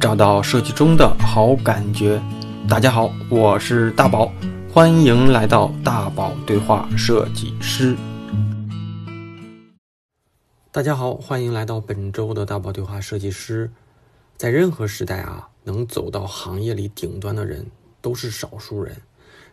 [0.00, 2.20] 找到设计中的好感觉。
[2.68, 4.30] 大家好，我是大宝，
[4.70, 7.96] 欢迎来到大宝对话设计师。
[10.70, 13.70] 大家好，欢迎来到本周的大宝对话设计师。
[14.36, 17.64] 在任何时代啊，能走到行业里顶端的人
[18.02, 18.94] 都是少数人，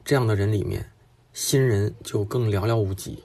[0.04, 0.86] 这样的人里面，
[1.32, 3.24] 新人就更寥寥无几。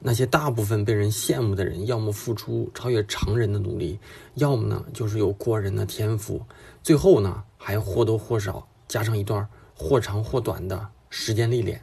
[0.00, 3.98] 那些大部分被人羡慕的人，要么付出超越常人的努力，
[4.34, 6.40] 要么呢就是有过人的天赋，
[6.88, 11.82] 最后呢还或多或少加上一段或长或短的时间历练。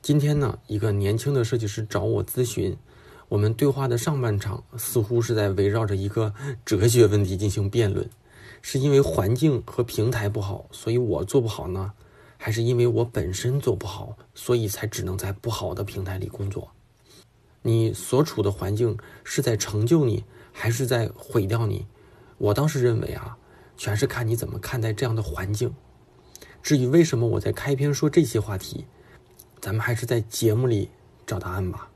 [0.00, 2.76] 今天呢，一个年轻的设计师找我咨询，
[3.28, 6.32] 我们对话的上半场似乎是在围绕着一个
[6.64, 8.08] 哲学问题进行辩论：
[8.62, 11.94] 是因为环境和平台不好，所以我做不好呢，
[12.36, 16.70] 还是因为我本身做不好，所以才只能在不好的平台里工作？
[17.62, 21.88] 你所处的环境是在成就你，还是在毁掉你？
[22.36, 23.36] 我倒是认为啊，
[23.78, 25.74] 全是看你怎么看待这样的环境。
[26.62, 28.84] 至于为什么我在开篇说这些话题，
[29.60, 30.90] 咱们还是在节目里
[31.24, 31.88] 找答案吧。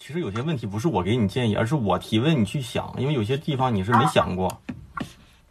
[0.00, 4.60] 其实有些问题不是我给你建议，而是我提问你去想，因为有些地方你是没想过。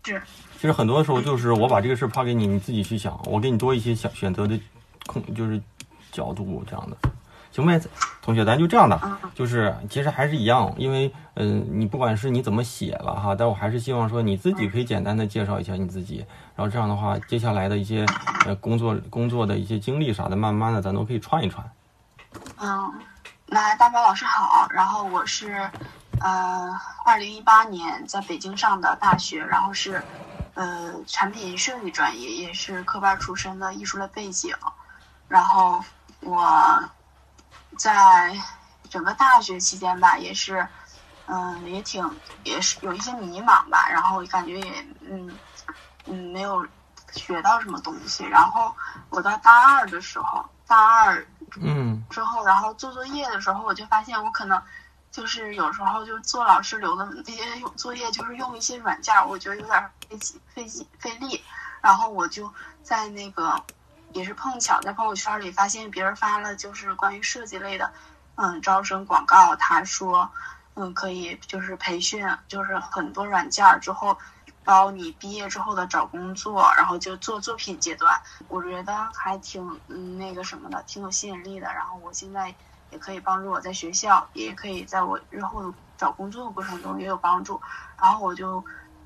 [0.04, 0.22] 是。
[0.56, 4.60] 其实很多时候就是我把这个事抛给你，你自己去想，我给你多一些想选择的
[5.06, 5.62] 空，就是
[6.12, 6.98] 角度这样的。
[7.52, 7.80] 行呗，
[8.22, 9.00] 同学，咱就这样的，
[9.36, 18.06] 就是其实还是一样，因为嗯，你不管是你怎么写了哈，但我还是希望说你自己可以简单的介绍一下你自己，然后这样的话，接下来的一些
[18.46, 21.70] 呃工作工作的一些经历啥的，慢慢的咱都可以串一串。
[22.58, 22.94] 嗯，
[23.48, 25.70] 那大宝老师好，然后我是
[26.22, 26.70] 呃
[27.04, 30.02] 二零一八年在北京上的大学，然后是
[30.54, 34.56] 呃产品设计专业，也是科班出身的艺术类背景，
[35.28, 35.84] 然后
[36.22, 36.82] 我。
[37.82, 38.40] 在
[38.92, 40.68] 整个大学期间吧，也是，
[41.26, 42.08] 嗯，也挺，
[42.44, 43.90] 也是有一些迷茫吧。
[43.90, 45.36] 然后感觉也，嗯，
[46.06, 46.64] 嗯，没有
[47.12, 48.24] 学到什么东西。
[48.24, 48.72] 然后
[49.10, 51.26] 我到大二的时候，大二，
[51.60, 54.62] 嗯，之后，然后做作业的时候，我就发现我可能
[55.10, 57.44] 就是有时候就做老师留的那些
[57.76, 60.16] 作业，就是用一些软件，我觉得有点费
[60.54, 61.44] 费费力。
[61.82, 62.54] 然后我就
[62.84, 63.60] 在那个。
[64.14, 67.92] 也是碰巧在朋友圈里发现别人发了就是关于设计类的，
[68.36, 69.56] 嗯，招生广告。
[69.56, 70.30] 他说，
[70.76, 74.18] 嗯，可以就是培训，就是很多软件之后，
[74.64, 78.20] 包你毕业之后的找工作，然后就做作品阶段。
[78.48, 81.68] 我觉得还挺嗯那个什么的，挺有吸引力的。
[81.74, 82.54] 然后我现在
[82.90, 87.62] 也可以帮助我在学校，也可以在我日后找工作的过程中也有帮助。
[88.00, 88.64] 然后我就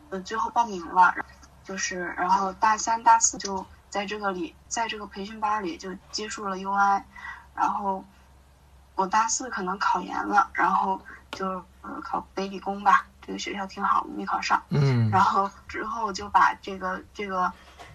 [0.10, 1.14] 嗯最后报名了，
[1.64, 3.66] 就是然后大三大四就。
[3.90, 7.02] 在这个里，在这个培训班里就接触了 UI，
[7.56, 8.04] 然后
[8.96, 11.00] 我大四可能考研了，然后
[11.32, 14.62] 就呃考北理工吧，这个学校挺好，没考上。
[14.70, 15.10] 嗯。
[15.10, 17.52] 然后之后就把这个这个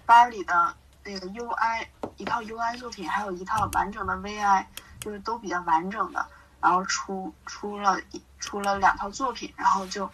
[0.06, 0.74] 班里的
[1.04, 1.86] 那个 UI
[2.16, 4.64] 一套 UI 作品，还有一套完整的 VI，
[5.00, 6.26] 就是都比较完整的，
[6.60, 8.00] 然后出出了
[8.38, 10.10] 出了两套作品，然后就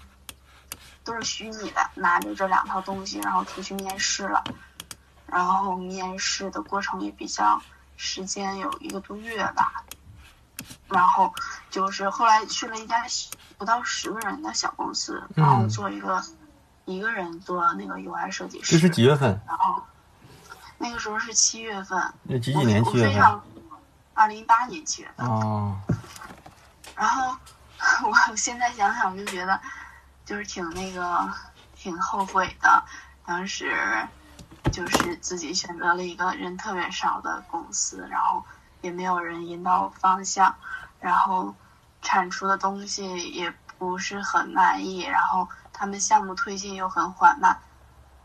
[1.04, 4.42] 都是虚拟的，拿着这两套东西，然后出去面试了。
[5.26, 7.60] 然后面试的过程也比较，
[7.96, 9.84] 时间有一个多月吧。
[10.88, 11.32] 然后
[11.70, 13.04] 就是后来去了一家
[13.58, 16.22] 不到十个人的小公司，然后做一个
[16.84, 18.72] 一个人做那个 UI 设计师。
[18.72, 19.40] 这是几月份？
[19.46, 19.82] 然后
[20.78, 22.12] 那个时候是七月份。
[22.22, 23.40] 那几几年七月份？
[24.14, 25.26] 二零一八年七月份。
[25.26, 25.78] 哦。
[26.94, 27.36] 然后
[28.30, 29.60] 我现在想想就觉得，
[30.24, 31.32] 就是挺那个，
[31.74, 32.84] 挺后悔的，
[33.24, 33.76] 当时。
[34.76, 38.44] 就是自己选择了一个人特别少的公司，然后
[38.82, 40.54] 也没有人引导方向，
[41.00, 41.54] 然后
[42.02, 47.58] 产出的东西也不是很满意，然后他们项目推进又很缓慢，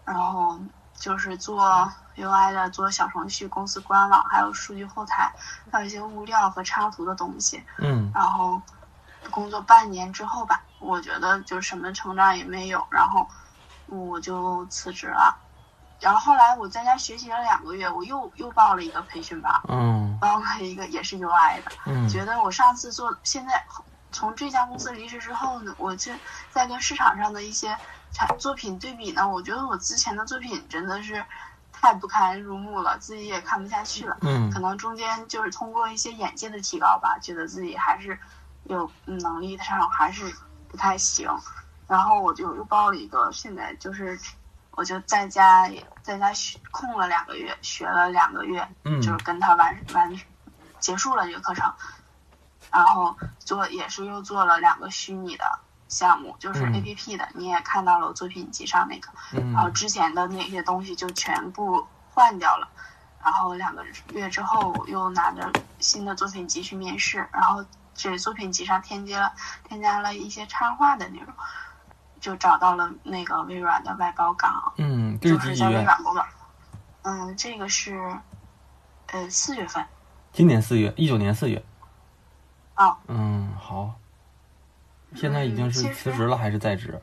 [0.03, 0.59] 然后
[0.93, 5.31] 就是做 UI 的，做小程序、公司官网，还有数据后台，
[5.71, 7.63] 还有一些物料和插图的东西。
[7.77, 8.11] 嗯。
[8.13, 8.61] 然后
[9.29, 13.25] 工作半年之后吧，我觉得就什么成长也没有，然后
[13.85, 15.37] 我就辞职了。
[16.01, 23.63] 然后后来我在家学习了两个月，我又又报了一个培训班，嗯，报了一个也是 UI 的，嗯，觉得我上次做，现在
[24.11, 26.11] 从这家公司离职之后呢，我就
[26.49, 27.77] 在跟市场上的一些
[28.11, 31.23] 产作品对比呢，我觉得我之前的作品真的是
[31.71, 38.19] 太不堪入目了，自己也看不下去了，嗯，可能中间就是通过一些眼界的提高吧，觉得自己还是
[38.63, 40.35] 有能力上还是
[40.67, 41.29] 不太行，
[41.87, 44.19] 然后我就又报了一个，现在就是。
[44.73, 45.67] 我就在家
[46.01, 48.67] 在家学空了两个月，学了两个月，
[49.01, 50.19] 就是跟他完完
[50.79, 51.73] 结束了这个课程，
[52.71, 56.73] 然后做也是又做了两个虚拟的项目，就是嗯。
[56.75, 59.53] A P P 的，你也看到了我作品集上那个，嗯。
[59.53, 62.67] 然后之前的那些东西就全部换掉了，
[63.23, 63.83] 然后两个
[64.13, 67.63] 月之后又拿着新的作品集去面试，然后
[67.93, 69.33] 这作品集上添加了
[69.67, 71.33] 添加了一些插画的内容，
[72.21, 75.83] 就找到了那个微软的外包岗，嗯，这就是在微？
[75.83, 76.25] 软工作。
[77.01, 77.99] 嗯，这个是
[79.07, 79.83] 呃四月份
[80.31, 81.61] 今年四月，一九年四月。
[82.75, 83.95] 哦，嗯，好。
[85.15, 87.01] 现在已经是辞职了还是在职？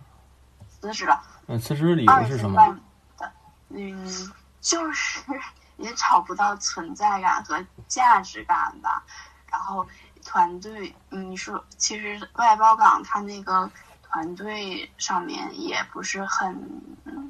[0.80, 1.20] 辞职了。
[1.48, 2.64] 嗯，辞职理由是什么？
[2.64, 2.80] 份
[3.18, 3.32] 的，
[3.70, 5.20] 嗯，就是
[5.76, 9.02] 也找不到存在感和价值感吧。
[9.50, 9.86] 然后
[10.24, 13.68] 团队，你说其实外包岗他那个
[14.10, 16.82] 团队上面也不是很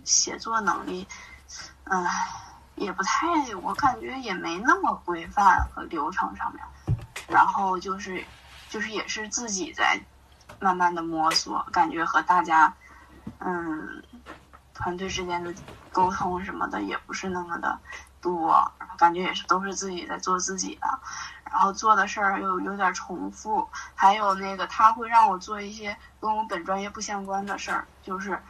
[0.04, 1.06] 写作能力，
[1.84, 2.06] 嗯、
[2.76, 3.26] 也不太，
[3.62, 6.64] 我感觉也没那么规范和流程上面。
[7.26, 8.25] 然后就是
[8.69, 10.00] 就是也是自己在
[10.60, 12.72] 慢慢的摸索，感觉和大家
[13.38, 14.02] 嗯
[14.72, 15.52] 团队之间的
[15.92, 17.78] 沟通什么的也不是那么的
[18.20, 21.00] 多，感觉也是都是自己在做自己的，
[21.50, 28.43] 然后做的事儿又有点重复，还有那个他会让我做一些跟我本专业不相关的事儿，就是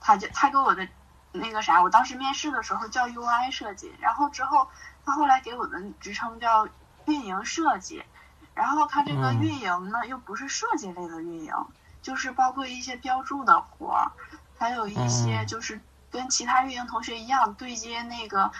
[0.00, 0.88] 他就他给我的
[1.32, 4.68] 那个啥，我当时面试的时候叫 UI 设计，然后之后
[5.04, 6.66] 他后来给我的职称叫
[7.06, 8.04] 运营设计，
[8.54, 9.40] 然后他这个嗯。
[9.40, 11.52] 运营呢又不是设计类的运营，
[12.00, 14.12] 就是包括一些标注的活儿，
[14.58, 15.46] 还有一些嗯。
[15.46, 15.80] 就是
[16.10, 18.50] 跟其他运营同学一样对接那个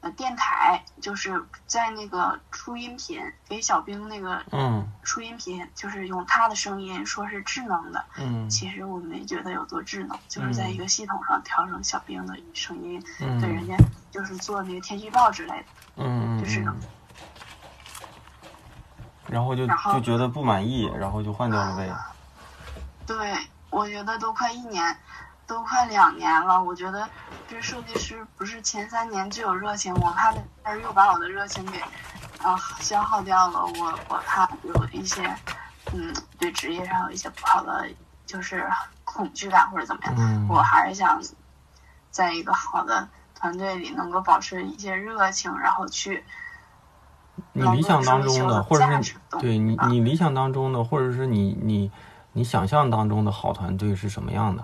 [0.00, 13.74] 呃电台，就是在那个出音频给小兵那个嗯出音频，就是用他的声音说是智能的，嗯其实我没觉得有多智能，就是在一个系统上调整小兵的声音，嗯给人家
[14.10, 15.64] 就是做那个天气预报之类的。
[15.96, 16.80] 嗯嗯就是嗯。
[19.28, 21.92] 然后就就觉得不满意，然后就换掉了呗。
[23.06, 23.36] 对，
[23.68, 24.96] 我觉得都快一年，
[25.48, 26.62] 都快两年了。
[26.62, 27.08] 我觉得
[27.48, 31.80] 这设计师不是前三年最有热情，我怕在这儿又把我的热情给
[32.42, 33.64] 啊消耗掉了。
[33.64, 35.34] 我我怕有一些
[35.94, 37.88] 嗯对职业上有一些不好的
[38.26, 38.70] 就是
[39.04, 40.14] 恐惧感或者怎么样。
[40.18, 41.20] 嗯我还是想
[42.10, 46.24] 在一个好的团队里能够保持一些热情，然后去
[47.52, 51.90] 你理想当中的，或者是对你啊你理想当中的，或者是你你
[52.32, 54.62] 你想象当中的好团队是什么样的？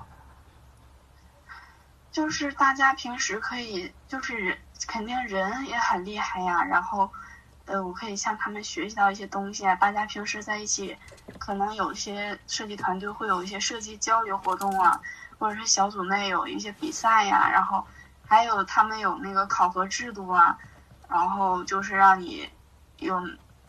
[2.14, 4.56] 就是大家平时可以，就是人
[4.86, 7.10] 肯定人也很厉害呀，然后，
[7.64, 9.74] 呃，我可以向他们学习到一些东西啊。
[9.74, 10.96] 大家平时在一起，
[11.38, 15.00] 可能有些设计团队会有一些设计交流活动啊，
[15.40, 17.84] 或者是小组内有一些比赛呀，然后
[18.24, 20.56] 还有他们有那个考核制度啊，
[21.08, 22.48] 然后就是让你
[22.98, 23.20] 有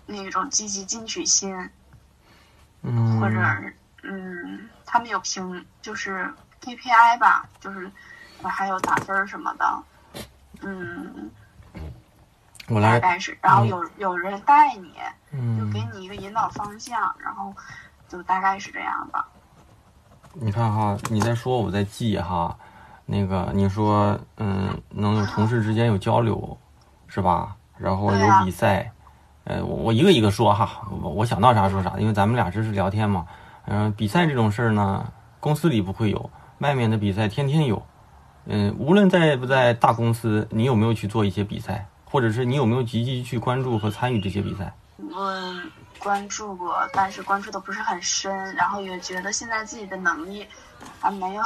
[0.06, 1.72] 那种积极进取心，
[2.84, 3.40] 嗯，或者
[4.04, 6.32] 嗯，他们有评就是
[6.62, 7.92] KPI 吧，就是呃
[8.48, 9.84] 还有打分儿什么的，
[10.62, 11.30] 嗯，
[12.68, 14.90] 我来，概是，然后嗯有有人带你，
[15.32, 17.54] 就嗯，给你一个引导方向，然后
[18.08, 19.28] 就大概是这样吧。
[20.34, 22.56] 你看哈，你在说，我在记哈。
[23.08, 26.58] 那个你说，嗯，能有同事之间有交流，
[27.08, 27.56] 是吧？
[27.78, 28.92] 然后有比赛，
[29.44, 33.28] 呃，我我一个一个说哈，我我想到啥说啥，因为咱们俩这是聊天嘛。
[33.66, 35.06] 嗯、比赛这种事儿呢，
[35.40, 37.86] 公司里不会有，外面的比赛天天有。
[38.48, 44.74] 嗯，无论在不在大公司，你有没有去做一些比赛，或者是你有没有积极去关注和参与这些比赛？
[44.98, 45.34] 我
[46.00, 50.46] 关注过，但是关注的不是很深，然后也觉得现在自己的能力
[51.00, 51.42] 还没有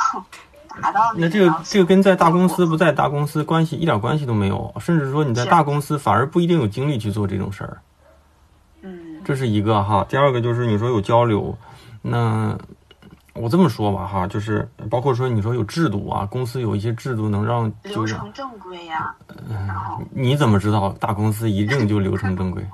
[0.81, 7.81] 达到那这个这个跟在大公司不在大公司关系一点关系都没有，甚至说你在大公司反而不一定有精力去做这种事儿，
[8.81, 10.05] 嗯这是一个哈。
[10.07, 11.57] 第二个就是你说有交流，
[12.01, 12.57] 那
[13.33, 19.15] 我这么说吧哈，就是包括说你说有制度啊，公司有一些制度能让流就是程正规呀，
[19.49, 22.65] 然后你怎么知道大公司一定就流程正规？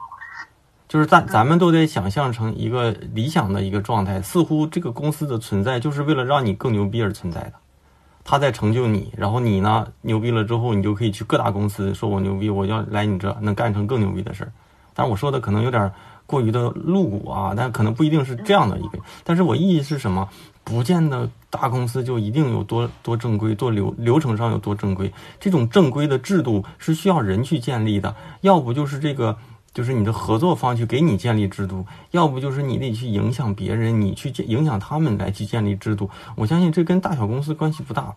[0.88, 7.54] 就是咱咱们都得想象成一个理想的一个状态，似乎这个公司的存在就是为了让你更牛逼而存在的。
[8.24, 14.52] 他在成就你，然后你呢牛逼了之后，你就可以去各大公司说我牛逼，我要来你这能干成更牛逼的事儿。
[14.94, 15.92] 但是我说的可能有点
[16.26, 19.00] 过于的露骨啊，但可能不一定是这样的一个。
[19.24, 20.28] 但是我意义是什么？
[20.64, 25.14] 不见得大公司就一定有多多正规，多流流程上有多正规。
[25.40, 29.38] 这种正规的制度是需要人去建立的，要不就是这个。
[29.76, 36.10] 就是你的合作方去给你建立制度，要不就是你得去影响别人，你去影响他们来去建立制度。
[36.38, 38.16] 我相信这跟大小公司关系不大。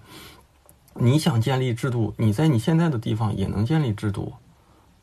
[0.95, 4.33] 你想建立制度，你在你现在的地方也能建立制度。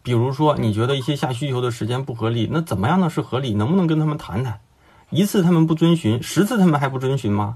[0.05, 3.55] 比如说，你觉得一些下需求的时间不合理，那怎么样呢是合理？
[3.55, 4.59] 能不能跟他们谈谈？
[5.09, 7.55] 一次他们不遵循，十次他们还不遵循吗？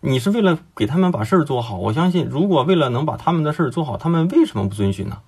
[0.00, 5.18] 你是为了给他们把事儿做好，我相信，如果为了能把他们的事儿做好，他们为什么不遵循呢？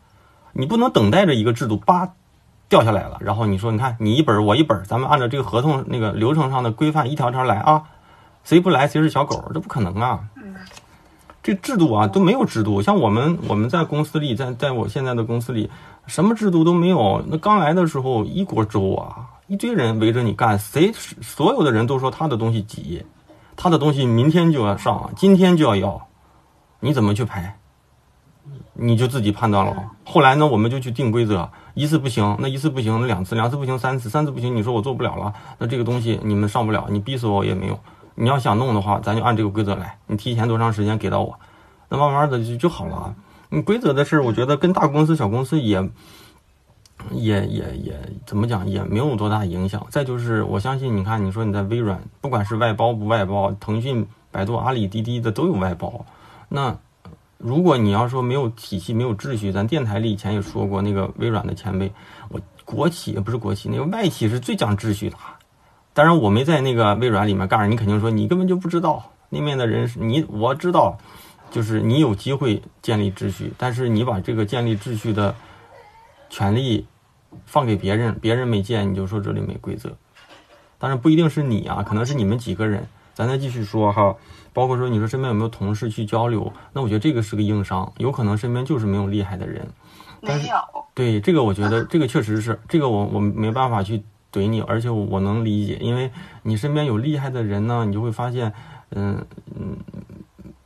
[0.54, 2.14] 你不能等待着一个制度叭
[2.68, 7.84] 掉下来了，然后你说，你看你一本儿我一本儿，咱们按照这个合同那个流程上的规范一条条来啊，
[8.42, 10.24] 谁不来谁是小狗，这不可能啊！
[11.48, 15.70] 这制度啊都没有制度，像我们我们在公司里，在在我现在的公司里，
[16.06, 17.24] 什么制度都没有。
[17.26, 23.02] 那刚来的时候一锅粥啊，一堆人围着你干，谁所有的人都说他的东西挤。
[23.56, 26.06] 他的东西明天就要上，今天就要要，
[26.80, 27.56] 你怎么去排？
[28.74, 29.74] 你就自己判断了。
[30.04, 37.80] 后来呢，我们就去定规则，一次不行，那一次不行，那两次，两次不行，三次，三次不行，你说我做不了了，那这个东西你们上不了，你逼死我也没用。
[38.18, 41.38] 你要想弄的话，咱就按这个规则来，你提前多长时间给到我，
[41.88, 43.14] 那慢慢的就就好了。
[43.48, 45.88] 你规则的事，我觉得跟大公司、小公司也。
[47.12, 47.96] 也也也
[48.26, 49.86] 怎么讲也没有多大影响。
[49.88, 56.04] 再就是，我相信你看，你说你在微软，不管是外包不外包，腾讯、百度、阿里、滴滴的都有外包。
[56.48, 56.76] 那
[57.36, 61.92] 如果你要说没有体系、没有秩序，咱电台里以前也说过，那个微软的前辈，
[62.30, 65.16] 我国企也不是国企，那个外企是最讲秩序的。
[65.98, 70.96] 当然我没在那个微软里面干，你肯定说你根本就不知道那面的人是你，我知道，
[71.50, 75.34] 就是你有机会建立秩序，但是你把这个建立秩序的。
[76.30, 76.86] 权利
[77.46, 79.96] 放给别人，别人没建你就说这里没规则，
[80.78, 82.86] 当然不一定是你啊，可能是你们几个人。
[83.14, 84.14] 咱再继续说哈，
[84.52, 89.66] 包括说你说身边有没有同事去交流，那我觉得这个是个硬伤，有可能身边就是没有厉害的人。
[90.20, 90.84] 没有。
[90.94, 96.10] 对这个，我觉得这个确实是这个，我我没办法去怼你，而且我能理解，因为
[96.42, 98.52] 你身边有厉害的人呢，你就会发现，
[98.90, 99.76] 嗯嗯。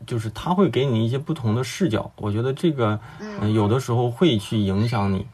[0.04, 5.28] 就是他会给你一些不同的视角，我觉得这个，嗯，有的时候会去影响你。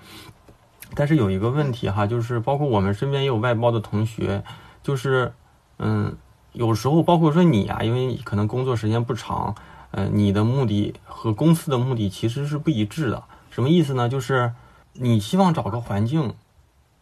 [0.95, 4.45] 但是有一个问题哈，就是包括我们身边也有外包的同学，
[4.83, 5.33] 就是，
[5.79, 6.15] 嗯，
[6.53, 9.55] 有时候包括说你啊，因为可能工作时间不长，
[9.91, 13.25] 呃，你的目的和公司的目的其实是不一致的。
[13.51, 14.07] 什么意思呢？
[14.07, 14.53] 就是
[14.93, 16.35] 你希望找个环境，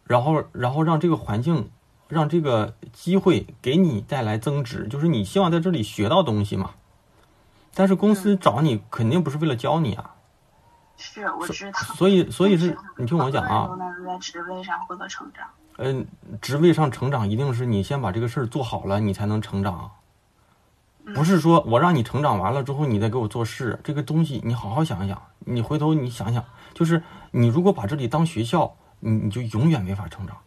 [0.07, 1.69] 然后然后让这个环境，
[2.07, 6.71] 让这个机会给你带来增值，就是你希望在这里学到东西嘛。
[7.73, 10.15] 但是公司找你肯定不是为了教你啊，
[10.97, 11.79] 是我知道。
[11.95, 13.69] 所以，所以是你听我讲啊。
[13.77, 15.47] 能在职位上获得成长。
[15.77, 16.07] 嗯，
[16.41, 19.91] 职位上成长一定是你先把这个事儿做好了，你才能成长。
[21.13, 25.21] 不是说我让你成长完了之后，你再给我做事，这个东西你好好想一想。
[25.39, 30.37] 你回头你想想，就是你如果把这里当学校，你你就永远没法成长。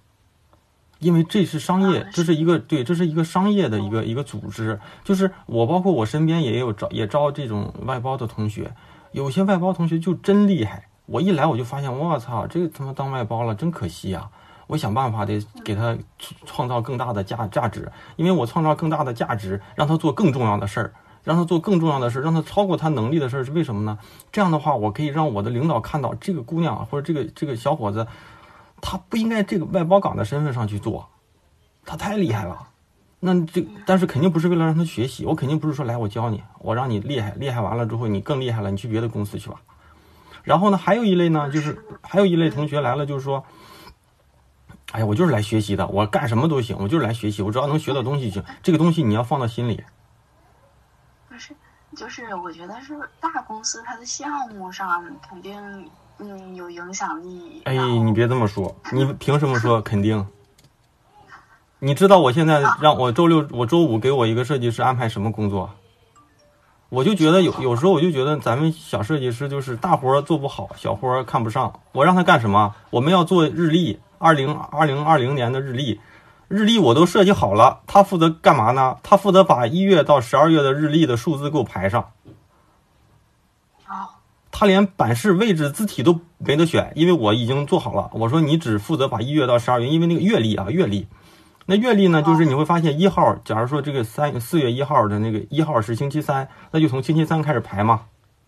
[0.98, 4.78] 因为这是商业，这是一个对，这是一个商业的一个一个组织。
[5.02, 8.70] 就是我，包括我身边也有招，也招这种外包的同学。
[9.12, 14.30] 有些外包同学就真厉害，我一来我就发现，我操，这个他妈当外包了，真可惜啊！
[14.66, 15.96] 我想办法得给他
[16.44, 20.92] 创造更大的价价值，因为我创造更大的价值，让他做更重要的事儿，
[21.24, 23.98] 让他做更重要的事儿，让他超过他能力的事儿，是为什么呢？
[24.30, 28.06] 这样的话，我可以让我的领导看到这个姑娘或者这个这个小伙子。
[28.80, 31.08] 他不应该这个外包岗的身份上去做，
[31.84, 32.68] 他太厉害了。
[33.22, 39.60] 那这但是肯定不是为了让他学习，我肯定不是说来我教你，我让你厉害，厉害完了之后你更厉害了，你去别的公司去吧。
[40.42, 43.44] 然后呢，还有一类呢，就是还有一类同学来了，就是说，
[44.92, 48.44] 哎呀，我就是来学习的，我干什么都行，我就是来学习，我只要能学到东西就行。
[48.62, 49.84] 这个东西你要放到心里。
[51.28, 51.54] 不是，
[51.94, 55.90] 就是我觉得是大公司它的项目上肯定。
[56.20, 57.62] 嗯，有影响力。
[57.64, 60.26] 哎，你别这么说， 你凭什么说肯定？
[61.78, 65.70] 你知道我现在让我周六、我周五给我一个设计师安排什么工作？
[66.90, 71.72] 我就觉得有有时候我就觉得咱们小设计师就是大活做不好，小活看不上。
[71.92, 72.74] 我让他干什么？
[72.90, 76.00] 我们要做日历，二零二零二零年的日历，
[76.48, 78.98] 日历我都设计好了，他负责干嘛呢？
[79.02, 82.10] 他负责把一月到十二月的日历的数字给我排上。
[84.60, 88.10] 他连版式、位置、字体都没得选，因为我已经做好了。
[88.12, 91.06] 我说你只负责把一月到十二月，因为那个月历啊，月历，
[91.64, 98.02] 那月历呢，就是你会发现一号，假如说这个三四月一号的那个一号是星期三，那就从星期三开始排嘛，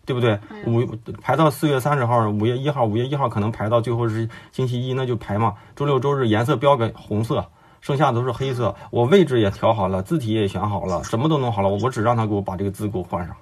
[0.05, 0.37] 对不对？
[0.67, 0.85] 五
[1.19, 5.55] 排到四月三十号，五月一号，五月一号可能排到最后是星期一，那就排嘛。
[5.75, 7.43] 周六周日颜色标个红色，
[7.81, 8.75] 剩下都是黑色。
[8.91, 13.35] 我位置也调好了，字体也选好了，什么都弄好了，我只让他给我把这个字给我换上。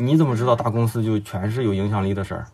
[0.00, 2.46] 你怎么知道大公司就全是有影响力的事儿？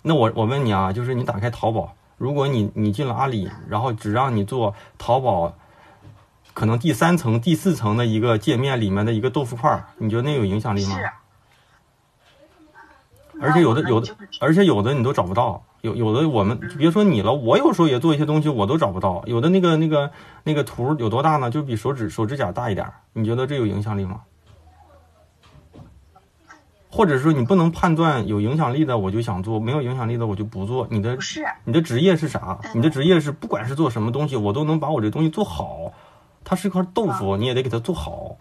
[0.00, 5.52] 那我我问你啊，就是你打开淘宝，如果你你进了阿里，然后只让你做淘宝，
[6.54, 10.96] 可能第三层、第四层的一个界面里面的一个豆腐块，你觉得那有影响力吗？
[13.38, 19.22] 而且有的有的，而且有的你都找不到，有有的我们别说你了，我有时候也做一些东西，我都找不到。
[19.26, 20.10] 有的那个那个
[20.44, 21.50] 那个图有多大呢？
[21.50, 22.90] 就比手指手指甲大一点。
[23.12, 24.22] 你觉得这有影响力吗？
[26.96, 30.88] 或者说你不能判断有影响力的我就想做，没有影响力的我就不做。
[30.90, 32.58] 你的不是，你的职业是啥？
[32.72, 35.92] 你的职业是不管是做什么东西，我都能把我这东西做好。
[36.42, 38.38] 它是一块豆腐，你也得给它做好。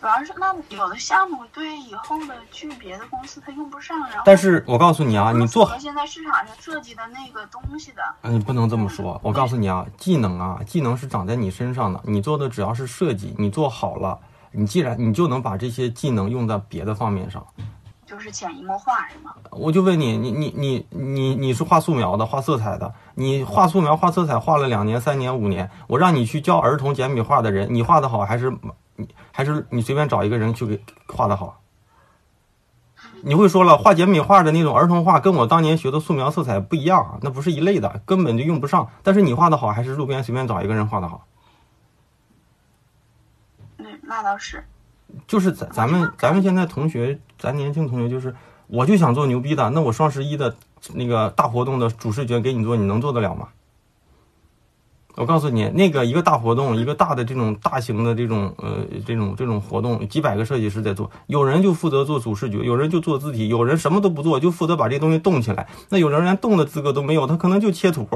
[0.00, 9.20] 主要是那有的项目对以后的去别的公司它用不上，然后但是我告诉你啊，你做和现在市场上设计的那个东西的，啊，你不能这么说。
[9.22, 12.00] 我告诉你啊，技能啊，技能是长在你身上的。
[12.04, 14.18] 你做的只要是设计，你做好了，
[14.52, 17.44] 你既然你就能把这些技能用在别的方面上。
[18.06, 19.34] 就是潜移默化是吗？
[19.50, 28.50] 我就问你，你你你你你是画素描的，画色彩的，你画素描画色彩画了两年、三年、五年，我让你去教儿童简笔画的人，你画的好还是
[28.96, 31.60] 你还是你随便找一个人去给画的好？
[33.22, 38.88] 你会说了，画简笔画的那种儿童画跟我当年学的素描色彩不一样，那不是一类的，根本就用不上。
[39.02, 41.26] 但是你画的好，还是路边随便找一个人画的好？
[44.08, 44.64] 对，那倒是。
[45.26, 48.34] 就是咱咱们咱们现在同学，咱年轻同学就是，
[48.66, 50.56] 我就想做牛逼的，那我双十一的
[50.94, 53.48] 那个大活动的主视觉给你做，你能做得了吗？
[55.16, 65.66] 我告诉你，那个一个大活动，一个大的这种大型的这种呃这种这种活动，几百个设计师在做，有人就负责做主视觉，有人就做字体，有人什么都不做，就负责把这东西动起来。
[65.88, 68.06] 那有人连动的资格都没有，他可能就切图。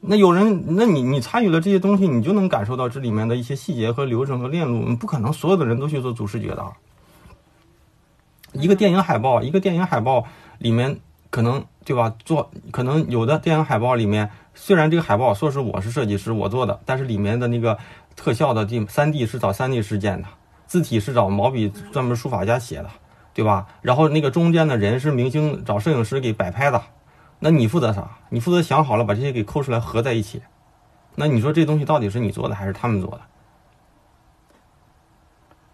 [0.00, 4.84] 那有人，那你你参与了这些东西，你就能感受到这里面的一些细节和流程和链路。
[4.88, 6.64] 你不可能所有的人都去做主视觉的。
[8.52, 10.24] 一个电影海报，一个电影海报
[10.58, 11.00] 里面
[11.30, 12.14] 可能对吧？
[12.24, 17.76] 做可能有的电影海报里面，虽然这个海报说是我是设计师我做的，但是里面的那个
[18.14, 20.28] 特效的地三 D 是找三 D 实践的，
[20.66, 22.88] 字体是找毛笔专门书法家写的，
[23.34, 23.66] 对吧？
[23.82, 26.80] 然后那个中间的人是明星找摄影师给摆拍的。
[27.38, 28.08] 那你负责啥？
[28.28, 30.42] 你负责想好了把这些给抠出来合在一起。
[31.14, 33.20] 那你说这东西到底是你做的还是他们做的？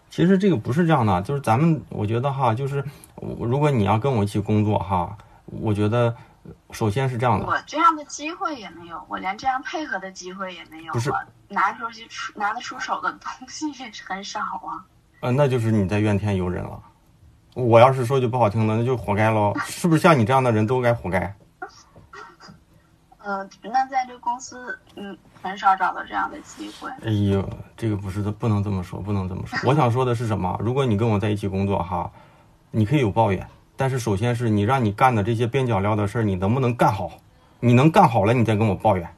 [0.09, 2.83] 其实这个不是这样的，就是咱们我觉得哈，就是
[3.15, 6.15] 如果你要跟我一起工作哈，我觉得
[6.71, 7.45] 首先是这样的。
[7.45, 10.93] 我这样的机会也没有，我连这样配合的机会也没有。
[10.93, 11.11] 不是
[11.49, 14.85] 拿出去出拿得出手的东西也是很少啊。
[15.19, 16.79] 呃，那就是你在怨天尤人了。
[17.53, 19.53] 我要是说句不好听的，那就活该喽。
[19.65, 21.35] 是不是像你这样的人都该活该？
[23.27, 26.91] 嗯，那在这公司，嗯，很少找到这样的机会。
[27.03, 27.43] 哎呦，
[27.75, 29.57] 这个不是的，不能这么说，不能这么说。
[29.67, 30.55] 我想说的是什么？
[30.61, 32.11] 如果你跟我在一起工作哈，
[32.69, 37.13] 你可以有抱怨，但是首先是你让你干的这些边角料的事儿，你能不能干好？
[37.59, 39.09] 你能干好了，你再跟我抱怨。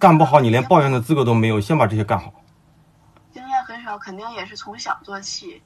[0.00, 1.60] 干不好，你连抱怨的资格都没有。
[1.60, 2.32] 先把这些干好。
[3.32, 5.62] 经验很少，肯定也是从小做起。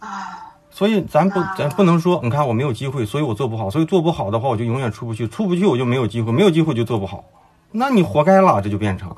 [0.00, 0.52] 啊。
[0.76, 3.70] 所以咱不咱不能说，你看我没有机会，所以我做不好。
[3.70, 7.24] 所以做不好的话，我就永远出不去，出不去我就没有机会，没有机会就做不好。
[7.70, 9.16] 那你活该了，这就变成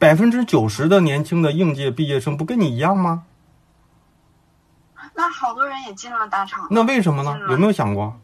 [0.00, 3.22] 百分之九十的年轻的应届毕业生不跟你一样吗？
[5.14, 7.38] 那好多人也进了大厂，那为什么呢？
[7.48, 8.18] 有没有想过，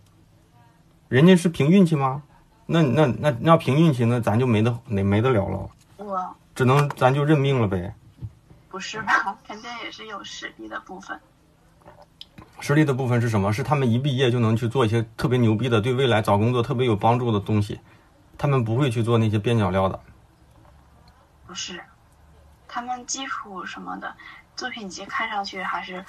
[1.06, 2.24] 人家是凭运气吗？
[2.66, 5.70] 那那那那要凭运气，那咱就没得没没得了了。
[5.98, 7.94] 我只能咱就认命了呗。
[8.68, 9.38] 不是吧？
[9.46, 11.16] 肯定也是有实力的部分。
[12.60, 13.52] 实力的部分是什么？
[13.52, 17.80] 是他们一毕业就能去做一些特别牛逼的、对未来找工作特别有帮助的东西，
[18.38, 20.00] 他们不会去做那些边角料的。
[21.46, 21.80] 不是，
[22.66, 24.12] 他们基础什么的
[24.56, 26.04] 作品集看上去还是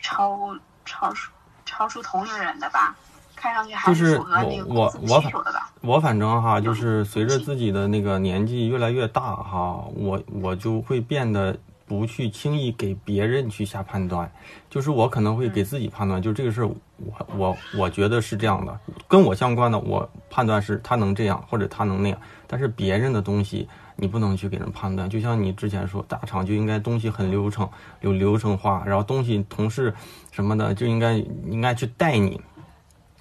[0.00, 1.30] 超超出
[1.66, 2.96] 超出同龄人的吧？
[3.34, 5.72] 看上去还是符合那个我我的吧？
[5.80, 11.58] 我反正哈，就是随着自己的那个年纪越来越大哈，我我就会变得。
[11.92, 14.32] 不去轻易给别人去下判断，
[14.70, 25.06] 就是我可能会给自己判断，就这个事儿，我我我觉得是这样的，跟我相关的，我判断是他能这样或者他能那样，但是别人的东西你不能去给人判断。
[25.06, 27.68] 就像你之前说，大厂就应该东西很流程，
[28.00, 29.94] 有流程化，然后东西同事
[30.30, 31.12] 什么的就应该
[31.46, 32.40] 应该去带你。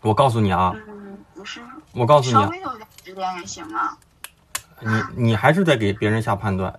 [0.02, 1.60] 我告诉你啊，嗯，不是，
[1.92, 3.98] 我告诉你，稍微有点也行啊。
[4.80, 6.74] 你你还是在给别人下判断。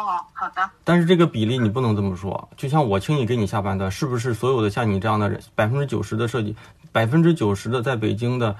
[0.00, 0.70] 哦，好的。
[0.84, 6.56] 但是这个比例你不能这么说，就像我轻易给你下判断，是不是所有的像你这样的人，百分之九十的设计，
[6.92, 8.56] 百分之九十的在北京的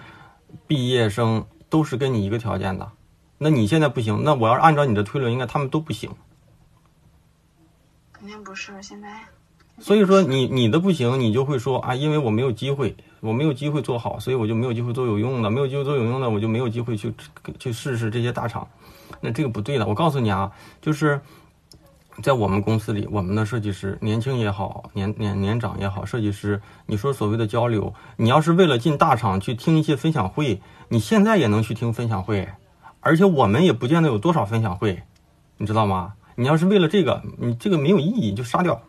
[0.66, 2.90] 毕业生都是跟你一个条件的？
[3.38, 6.10] 那你现在不行，那我要是按照你的推论，应该他们都不行。
[8.12, 9.08] 肯定不是现在。
[9.80, 17.12] 所以说你你的不行，你就会说啊，因为我没有机会，我没有机会做好，所以我就没有机会做有用的，没有机会做有用的，我就没有机会去
[17.58, 18.68] 去试试这些大厂。
[19.24, 21.18] 那这个不对的，我告诉你啊，就是
[22.22, 30.60] 在我们公司里，我们的设计师年轻也好，年年年长也好，设计师，你说所谓的交流，你要是为了进大厂去听一些分享会，
[30.90, 32.46] 你现在也能去听分享会，
[33.00, 35.02] 而且我们也不见得有多少分享会，
[35.56, 36.12] 你知道吗？
[36.34, 38.82] 你要是为了这个，你这个没有意义，就杀掉。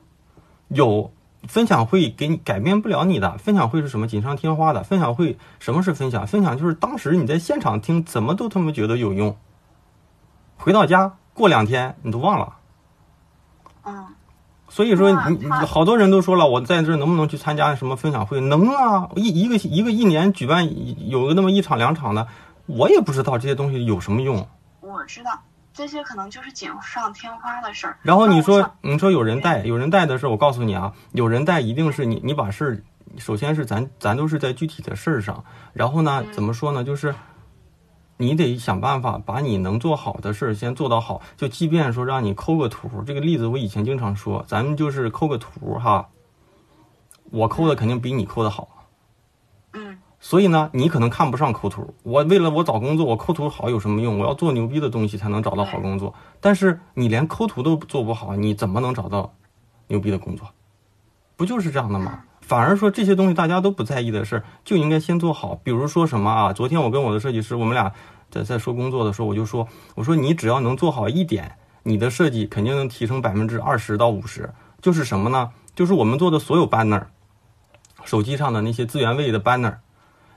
[0.68, 1.12] 有
[1.48, 4.84] 分享会给你改变不了你的，分享会是什么锦上添花的？
[4.84, 6.28] 分享会什么是分享？
[6.28, 9.38] 分享就是当时你在现场听，怎么都他妈觉得有用，
[10.58, 12.56] 回到家过两天你都忘了。
[13.84, 14.08] 嗯，
[14.70, 18.42] 所以说你你好多人都说了，我在这能不能去参加什么分享会？
[18.42, 22.28] 能啊，一一个一个一年举办有个那么一场两场的，
[22.66, 24.48] 我也不知道这些东西有什么用。
[24.82, 25.40] 我知道
[25.74, 27.98] 这些可能就是锦上添花的事儿。
[28.02, 32.84] 然后你说你说有人带有人带的事儿，我告诉你啊，有人带一定是你你把事儿，
[33.20, 37.14] 首先是咱咱都是在具体的事儿上，然后呢嗯怎么说呢，就是
[38.18, 46.10] 你得想办法把你能做好的事儿先做到好，就即便说让你抠个图，这个例子我以前经常说，咱们就是抠个图哈，
[47.32, 48.88] 我抠的肯定比你抠的好。
[49.74, 51.94] 嗯所以呢，你可能看不上抠图。
[52.02, 54.18] 我为了我找工作，我抠图好有什么用？
[54.18, 56.16] 我要做牛逼的东西才能找到好工作。
[56.42, 59.36] 但是你连抠图都做不好，你怎么能找到
[59.88, 60.48] 牛逼的工作？
[61.36, 62.24] 不就是这样的吗？
[62.46, 65.60] 反而说这些东西大家都不在意的事儿，就应该先做好。
[65.64, 66.54] 比如说什么啊？
[66.54, 67.92] 昨天我跟我的设计师，我们俩
[68.30, 74.54] 在在说工作的时候，我就说，我说你只要能做好一点，你的设计肯定能提升百分之二十到五十。
[74.80, 75.50] 就是什么呢？
[75.74, 77.06] 就是我们做的所有 banner，
[78.04, 79.78] 手机上的那些资源位的 banner，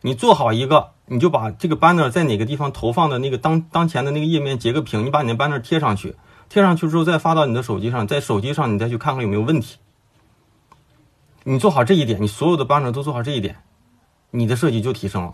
[0.01, 6.17] 你做好一个，你就把这个 banner 在哪个地方投放的那个当当前的那个页面截个屏，你把你的 banner 贴上去，
[6.49, 9.77] 贴上去之后再发到你的手机上，在手机上你再去看看有没有问题。
[11.45, 13.63] 你做好这一点，你所有的 banner 都做好这一点，
[14.31, 15.33] 你的设计就提升了。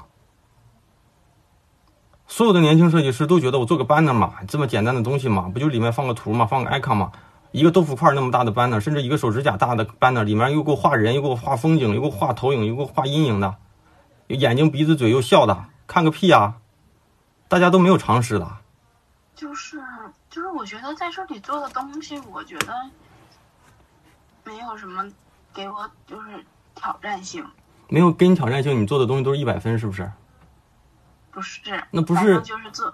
[2.26, 7.12] 所有的年轻设计师都觉得我做个 banner 嘛，这么简单的东西嘛，不就里面放个图嘛，放个 icon 嘛，
[7.52, 13.56] 一个豆腐块那么大的 banner，甚至一个手指甲大的 banner，里面又给我画人，又给我画风景，又给我画投影，又给我画阴影的，
[14.28, 16.56] 眼睛鼻子嘴又笑的，看个屁啊！
[17.46, 18.48] 大家都没有常识的。
[19.34, 19.82] 就是
[20.30, 22.74] 就是，我觉得在这里做的东西，我觉得
[24.44, 25.06] 没有什么
[25.54, 27.44] 给我就是挑战性，
[27.88, 30.10] 没有给你挑战性，你做的东西都是一百分，是不是？
[31.30, 32.92] 不是，那不是就是做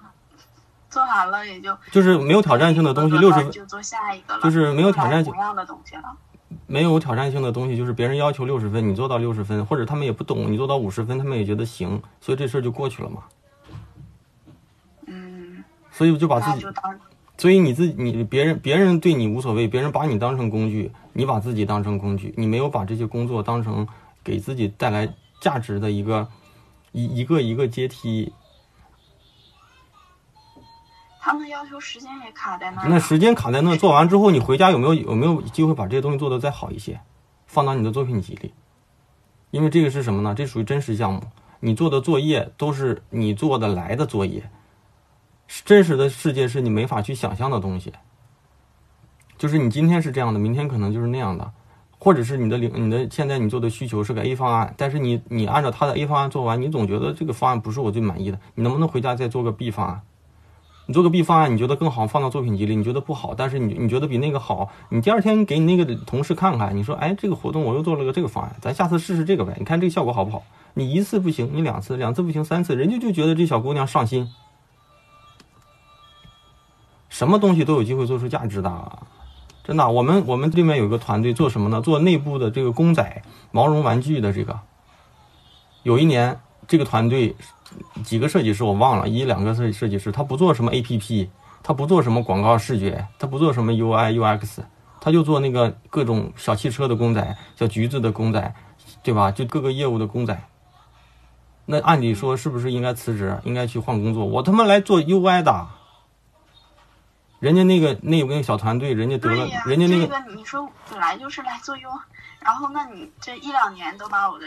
[0.89, 6.17] 做完了也就就是没有挑战性的东西，六十就做下一个了，就是没有挑战性同样的东西了。
[6.67, 13.23] 没有挑战性的东西，就是别人要求六十分，你做到六十分，或者他们也不懂，你做到五十分，他们也觉得行，所以这事儿就过去了嘛。
[15.07, 16.99] 嗯，所以就把自己就当
[17.41, 23.89] 所以你自己，你别人别人对你无所谓，别人把你当成工具，你把自己当成工具，你没有把这些工作当成
[24.23, 26.29] 给自己带来价值的一个
[26.93, 28.35] 一一个一个阶梯。
[31.19, 32.85] 他们要求时间也卡在那。
[32.89, 37.01] 那时间卡在那，做完之后，你回家有没有有没有机会把这些东西做得再好一些，
[37.47, 38.53] 放到你的作品集里？
[39.51, 40.35] 因为这个是什么呢？
[40.35, 41.23] 这属于真实项目，
[41.61, 44.51] 你做的作业都是你做的来的作业，
[45.65, 47.93] 真实的世界是你没法去想象的东西。
[49.37, 51.51] 就是你今天是这样的，明天可能就是那样的，
[51.99, 60.03] 或者是你的领你的现在你做的需求是个 A 方案，但是你你按照他的 A 方案做完，你总觉得这个方案不是我最满意的，你能不能回家再做个 B 方案？
[60.87, 70.43] 你做个 B 方案，你觉得更好，放到作品集里，你觉得不好，但是你你觉得比那个好，你第二天给你那个同事看看，你说，哎，这个活动我又做了个这个方案，咱下次试试这个呗，你看这个效果好不好？
[70.75, 74.29] 你一次不行，你两次，两次不行，三次，人家就觉得这小姑娘上心，
[77.11, 78.99] 什么东西都有机会做出价值的，
[79.63, 79.87] 真的。
[79.91, 81.83] 我们我们这边有一个团队做什么呢？
[81.83, 84.59] 做内部的这个公仔毛绒玩具的这个。
[85.83, 87.37] 有一年，这个团队
[88.05, 91.29] 几个设计师我忘了，一两个设设计师，他不做什么 APP，
[91.63, 94.61] 他不做什么广告视觉，他不做什么 UI UX，
[95.01, 98.55] 他就做那个各种小汽车的公仔、小橘子的公仔，
[99.03, 99.31] 对吧？
[99.31, 100.41] 就各个业务的公仔。
[101.67, 104.25] 那按理说是不是应该辞职，应该去换工作？
[104.25, 105.67] 我他妈来做 UI 的，
[107.41, 111.91] 人家那个那有个小团队，人家得了，人家那个这个你说本来就是来做优
[112.39, 114.47] 然后那你这一两年都把我的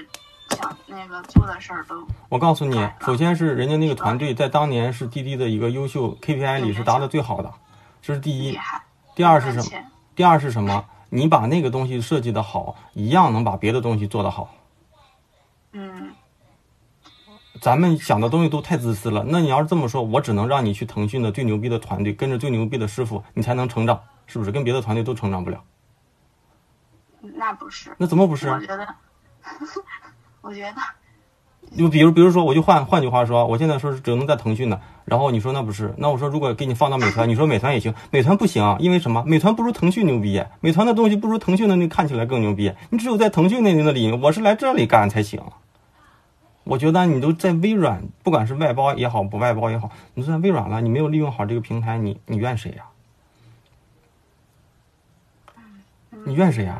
[0.51, 7.51] 想那个做的事儿都我告诉你首先是人家那个团队在当年是滴滴的一个优秀 KPI 里是达的最好的，
[8.01, 8.57] 这是第一。
[9.15, 9.83] 第二是什么？
[10.15, 10.85] 第二是什么？
[11.09, 14.49] 你把那个东西设计的好，一样能把别的东西做得好。
[15.71, 16.11] 嗯，
[17.63, 19.23] 咱们想的东西都太自私了。
[19.25, 24.51] 那你要是这么说，我只能让你去腾讯的最牛逼的团队，跟着最牛逼的师傅，你才能成长，是不是？
[24.51, 25.63] 跟别的团队都成长不了。
[27.21, 28.49] 那不是，那怎么不是？
[28.49, 28.85] 我觉得，
[30.43, 30.75] 我觉得
[31.77, 39.23] 就比如比如说，我就换换句话说，我现在说是只能在腾讯的，然后你说那不是，那我说如果给你放到美团，你说美团也行，美团不行，因为什么？
[39.25, 45.41] 美团不如腾讯牛逼，美团的东西不如腾讯的那看起来更牛逼，你只有在腾讯那那里，我是来这里干才行。
[46.63, 52.85] 我觉得你都在微软，不管是外包也好，不外包也好，你都在微软了，你没有利用好这个平台，你你怨谁呀？
[56.25, 56.79] 你怨谁呀？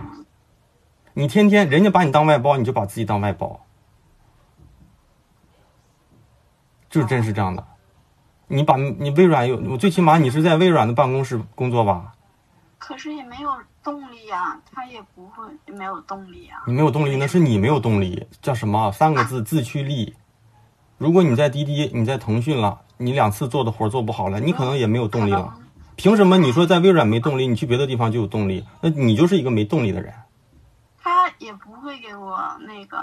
[1.14, 3.66] 你天天人家把你当外包，你就把自己当外包，
[6.90, 7.68] 就真是这样的。
[8.48, 12.13] 你把你微软有，我最起码你是在微软的办公室工作吧？
[12.86, 13.50] 可是也没有
[13.82, 16.62] 动力呀，他也不会没有动力呀。
[16.68, 18.92] 你没有动力，那是你没有动力，叫什么？
[18.92, 20.14] 三个字：自驱力。
[20.98, 25.58] 如果你在滴滴，你在腾讯了，你两次做的活做不好了，你可能也没有动力了。
[25.96, 28.66] 凭什么你说在微软没动力，你去别的地方就有动力？
[28.82, 30.14] 那你就是一个没动力的人。
[31.02, 32.98] 他也不会给我那个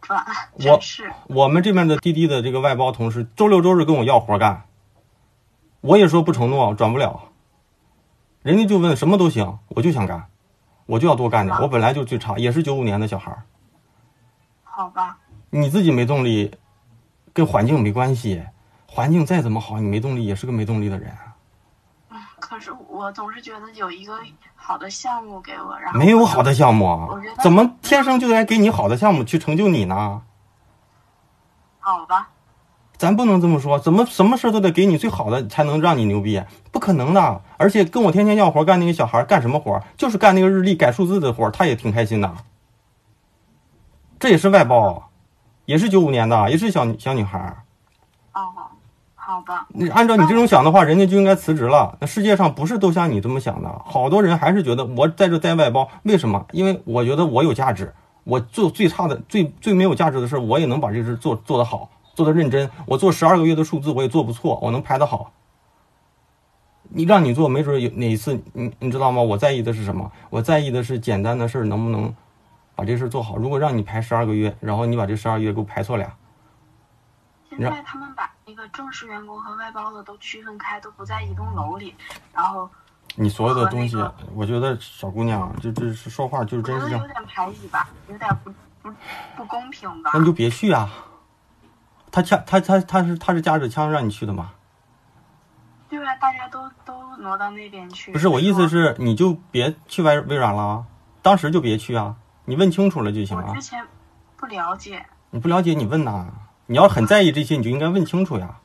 [0.00, 4.62] 转我是，我们这边的滴滴的这个外包同事，周六周日跟我要活干，
[5.82, 7.28] 我也说不承诺，转不了。
[8.44, 10.22] 人家就问什么都行，我就想干，
[10.84, 11.58] 我就要多干点。
[11.62, 13.42] 我本来就最差，也是九五年的小孩儿。
[14.62, 15.16] 好吧？
[15.48, 16.54] 你自己没动力，
[17.32, 18.44] 跟环境没关系。
[18.86, 21.10] 环境再怎么好，你没动力也是个没动力的人
[22.38, 24.20] 可是我总是觉得有一个
[24.54, 30.20] 好的项目给我，然后没有好的项目啊我觉，得怎么天生就该给你好的项目去成就你呢？
[31.80, 32.28] 好吧？
[32.96, 36.42] 咱不能这么说，怎么什么事都得给你最好的才能让你牛逼？
[36.70, 37.42] 不可能的。
[37.56, 39.80] 而且跟我天天要活干那个小孩干什么活？
[39.96, 42.32] 就是干那个日历改数字的活，他也挺开心的。
[44.18, 45.10] 这也是外包，
[45.66, 47.64] 也是九五年的，也是小小女孩。
[48.32, 48.40] 哦，
[49.14, 49.66] 好吧。
[49.70, 51.98] 你按照你这种想的话，人家就应该辞职了。
[52.00, 56.46] 那世界上不是都像你这么想的，好多人还是觉得我在这待外包，为什么？
[56.52, 62.70] 因为我觉得我有价值，我做最差的、最最没有价值的事，我也能把这事做做得好，做的认真。
[62.86, 65.32] 我做十二个月的数字，我也做不错，我能排得好。
[66.90, 69.20] 你让你做，没准有哪一次，你你知道吗？
[69.20, 70.12] 我在意的是什么？
[70.30, 72.14] 我在意的是简单的事儿能不能
[72.76, 73.36] 把这事儿做好。
[73.36, 76.14] 如果让你排十二个月，然后你把这十二个月给我排错俩，
[77.48, 81.94] 现在他们把那个正式员工和外包的都区分开，都不在一栋楼里，
[82.32, 82.68] 然后
[83.16, 87.06] 你所有的东西那个，我觉得小姑娘就这是说话就是真是这样有。
[87.08, 88.94] 点排挤吧，有点不不
[89.36, 90.20] 不公平吧那？
[90.20, 90.88] 你就别去啊！
[92.14, 94.52] 他枪他他他是他是夹着枪让你去的吗？
[95.88, 98.12] 对啊，大家都都挪到那边去。
[98.12, 100.86] 不是，我意思，是你就别去微微软了，
[101.22, 102.14] 当时就别去啊！
[102.44, 103.60] 你问清楚了就行了我之。
[103.60, 103.84] 前
[104.36, 106.26] 不了解，你不了解你问呐，
[106.66, 108.60] 你要很在意这些，你就应该问清楚呀。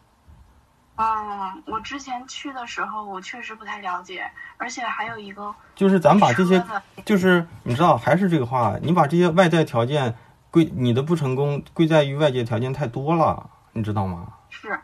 [0.97, 6.63] 嗯，我之前去的时候，我确实不太了解，而且还有一个就是咱把这些
[7.03, 10.15] 就是你知道，还是这个话，你把这些外在条件
[10.51, 14.27] 归你的不成功归在于外界条件太多了，你知道吗？
[14.49, 14.79] 是，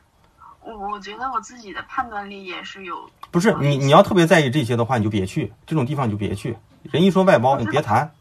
[0.64, 2.96] 我我觉得我自己的判断力也是有，
[3.32, 6.58] 不是你你要特别在意这些的话，你就别去这种地方，你就别去。
[6.84, 8.12] 人一说外包，你别谈。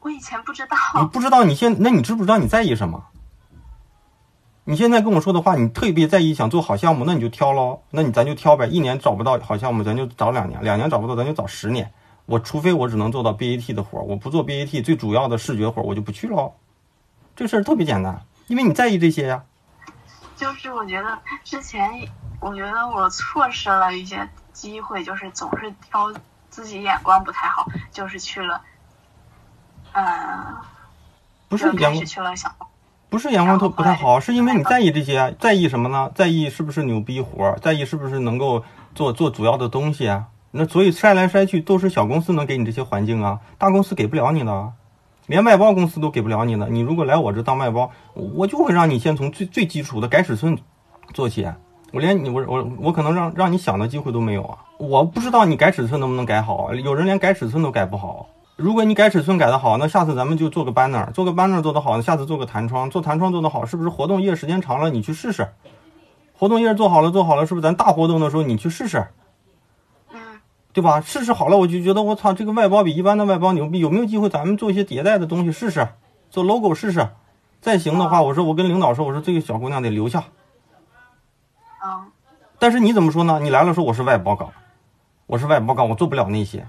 [0.00, 3.04] 我以前不知道，你不知道你现那你知不知道你在意什么？
[4.64, 8.66] 你现在跟我说的话，你特别在意想做好项目，那你就挑喽，那你咱就挑呗。
[8.66, 11.92] 一年找不到好项目，咱就找两年；两年找不到，咱就找十年。
[12.24, 16.52] 我除非我只能做到 BAT 的活儿，我不做 BAT 最主要的视觉活儿，我就不去喽。
[17.36, 19.44] 这事儿特别简单，因为你在意这些呀。
[20.36, 22.08] 就是我觉得之前，
[22.40, 26.12] 我觉得我错失了一些机会，就是总是挑
[26.48, 28.60] 自己眼光不太好，就是去了，
[29.92, 30.56] 嗯，
[31.48, 32.54] 不是眼光去了小
[33.08, 36.10] 不是眼光特不太好，是因为你在意这些，在意什么呢？
[36.14, 40.26] 在意是不是牛逼活儿，在意是不是能够做做主要的东西啊？
[40.50, 44.72] 那所以筛来筛去都是小公司能给你这些环境啊，大公司给不了你的，
[45.26, 46.68] 连外包公司都给不了你呢。
[46.70, 50.56] 你如果来我这当外包，我就会让你先从最最基础的改尺寸
[51.12, 51.46] 做起。
[51.92, 54.58] 我连你我我我可能让让你想的机会都没有啊！
[54.78, 58.28] 我不知道你改尺寸能不能改好，有人连改尺寸都改不好。
[58.56, 65.48] 如果你改尺寸改得好，那下次咱们就做个 banner，做个 banner 做得好，下次做个弹窗，做弹窗做得好，是不是活动页时间长了你去试试？
[66.34, 69.06] 活动页做好了做好了，是不是咱大活动的时候你去试试，
[70.76, 71.00] 对吧？
[71.00, 75.88] 试试好了，我就觉得我操，这个外包比一般的外包牛逼，有没有机会咱们做一些迭代的东西试试？
[76.28, 77.08] 做 logo 试试，
[77.62, 80.24] 再行的话，我说我跟领导说，我说这个小姑娘得留下。
[81.80, 82.08] 啊，
[82.58, 83.40] 但是你怎么说呢？
[83.40, 84.52] 你来了说我是外包岗，
[85.26, 86.68] 我是外包岗，我做不了那些，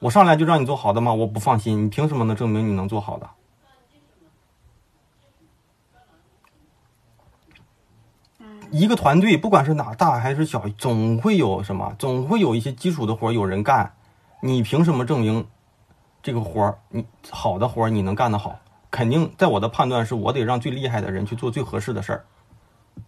[0.00, 1.14] 我上来就让你做好的吗？
[1.14, 3.30] 我不放心，你凭什么能证明你能做好的？
[8.70, 13.92] 一个团队不管是哪大还是小，总会有什么，总会有一些基础的活有人干，
[14.40, 15.46] 你凭什么证明
[16.22, 18.58] 这个活儿你好的活儿你能干得好？
[18.90, 22.24] 肯肯定在我的判断是我得让最厉害的人去做最合适的事儿。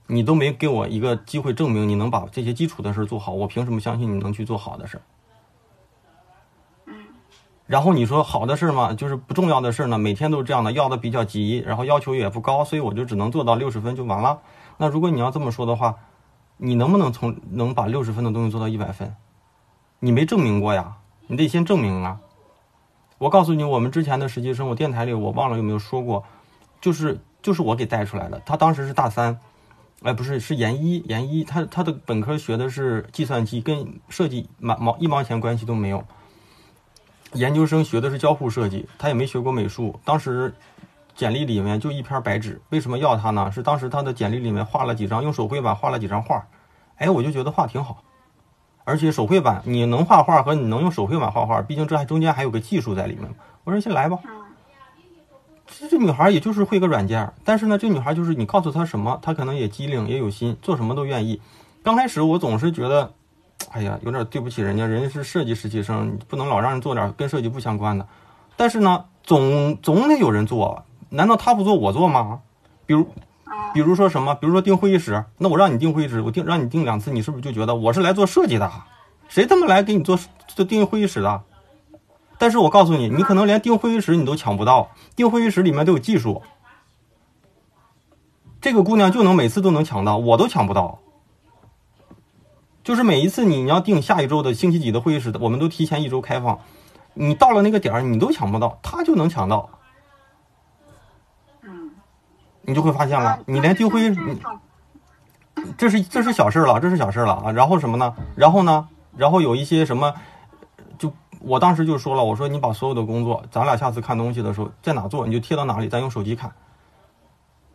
[0.07, 5.03] 你都没给我一个机会证明你能把这些基础的事儿做好，我凭什么相信你能去做好的事儿？
[7.66, 14.40] 然后你说好的事儿嘛，就是不重要的事儿呢，每天都是这样的，要的比较急，然后要求也不高，所以我就只能做到六十分就完了。
[14.80, 15.94] 那如果你要这么说的话，
[16.56, 19.14] 你能不能从能把六十分的东西做到一百分？
[19.98, 22.18] 你没证明过呀，你得先证明啊。
[23.18, 26.24] 我告诉你，我们之前的实习生，我电台里我忘了有没有说过，
[26.80, 28.40] 就是就是我给带出来的。
[28.46, 29.38] 他当时是大三，
[30.00, 36.02] 哎，不是是研一，研一，他他的本科学的是计算机，跟设计毛毛一毛钱关系都没有。
[37.34, 40.00] 研究生学的是交互设计，他也没学过美术。
[40.06, 40.54] 当时
[41.20, 43.52] 简历里面就一篇白纸，为什么要他呢？
[43.52, 46.46] 是当时他的简历里面画了几张用手绘板画了几张画，
[46.96, 48.02] 哎，我就觉得画挺好。
[48.85, 53.28] 而且手绘板你能画画和你能用手绘板画画，毕竟这还中间还有个技术在里面。
[53.64, 54.18] 我说先来吧。
[55.66, 61.38] 这这女孩也就是会个软件，但是呢，这女孩就是你告诉她什么，她可能也机灵也有心，做什么都愿意。
[61.83, 63.12] 刚开始我总是觉得。
[63.72, 68.09] 哎呀，有点对不起人家，人家是设计实习生，不能老让人做点跟设计不相关的。
[68.56, 72.40] 但是呢，总总得有人做，难道他不做我做吗？
[72.87, 73.07] 比如，
[73.75, 74.35] 比如说什么？
[74.35, 78.70] 比如说订会议室，那我让你订会议室，我订让你订两次，你是不是就觉得我是来做设计的？
[79.29, 80.18] 谁他妈来给你做
[80.49, 81.42] 做订会议室的？
[82.38, 86.42] 但是我告诉你，你可能连订会议室你都抢不到，订会议室里面都有技术，
[88.61, 90.99] 这个姑娘就能每次都能抢到，我都抢不到。
[92.83, 96.61] 就是每一次你你要定下一周的星期几的会议室，我们都提前一周开放。
[97.12, 99.68] 你到了那个点儿，你都抢不到，她就能抢到。
[102.64, 104.40] 嗯，你就会发现了，你连丢灰，你
[105.77, 107.53] 这是这是小事了，这是小事了啊。
[107.53, 108.14] 然后什么呢？
[108.35, 108.88] 然后呢？
[109.16, 110.14] 然后有一些什么，
[110.99, 116.51] 就我当时就说了，我说你把所有的工作，咱俩下次看东西的时候在哪做，你就贴到哪里，咱用手机看。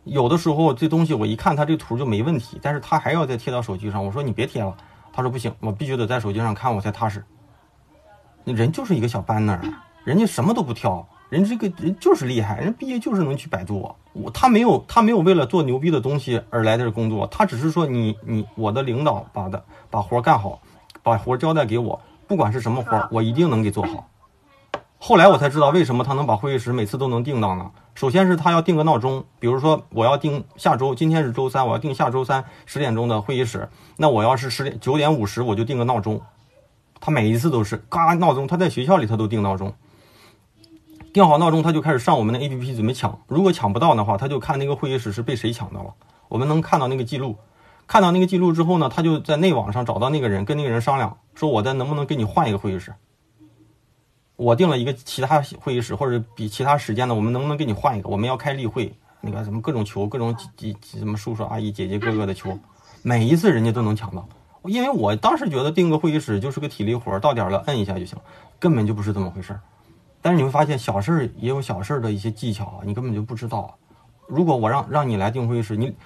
[0.04, 4.74] 有的时候这东西我一看，他这图就没问题，但是他还要再贴到手机上，我说你别贴了。
[5.12, 7.24] 他说不行，我必须得在手机上看，我才踏实。
[8.44, 9.58] 人就是一个小 banner，
[10.04, 13.94] 人家什么都不挑，人这个人就是厉害，人毕业就是能去百度。
[14.12, 20.60] 我他没有他没有为了做牛逼的东西而来的工作，他只是说你你我的领导把的把活干好，
[21.02, 24.08] 把活交代给我，不管是什么活，我一定能给做好。
[24.98, 27.70] 后来我才知道为什么他能把会议室每次都能定到呢？
[27.94, 33.68] 首先是他要定个闹钟，比如说我要定下周，今天是周三，我要定下周三十点钟的会议室。
[33.96, 36.22] 那我要是十点九点五十我就定个闹钟，
[37.00, 39.74] 他每一次都是嘎闹钟，他在学校里他都定闹钟，
[41.16, 43.18] 定好闹钟他就开始上我们的 A P P 准备抢。
[43.26, 45.94] 如果抢不到的话，他就看那个会议室是被谁抢到了，
[46.28, 47.38] 我们能看到那个记录。
[47.86, 52.92] 看到那个记录之后呢，他就在内网上找到那个人，跟那个人商量，说我在能不能给你换一个会议室。
[54.36, 58.10] 我定了一个其他会议室，或者比其他时间的，我们能不能给你换一个？
[58.10, 62.58] 我们要开例会，那个什么各种球，各种几几什么叔叔阿姨姐姐哥哥的球，
[63.00, 64.28] 每一次人家都能抢到。
[64.64, 68.18] 因为我当时觉得定个会议室就是个体力活，到点了摁一下就行，
[68.58, 69.58] 根本就不是这么回事。
[70.26, 73.78] 但是你会发现小事也有小事的一些技巧啊，你根本就不知道。
[74.26, 75.96] 如果我让让你来定会议室，你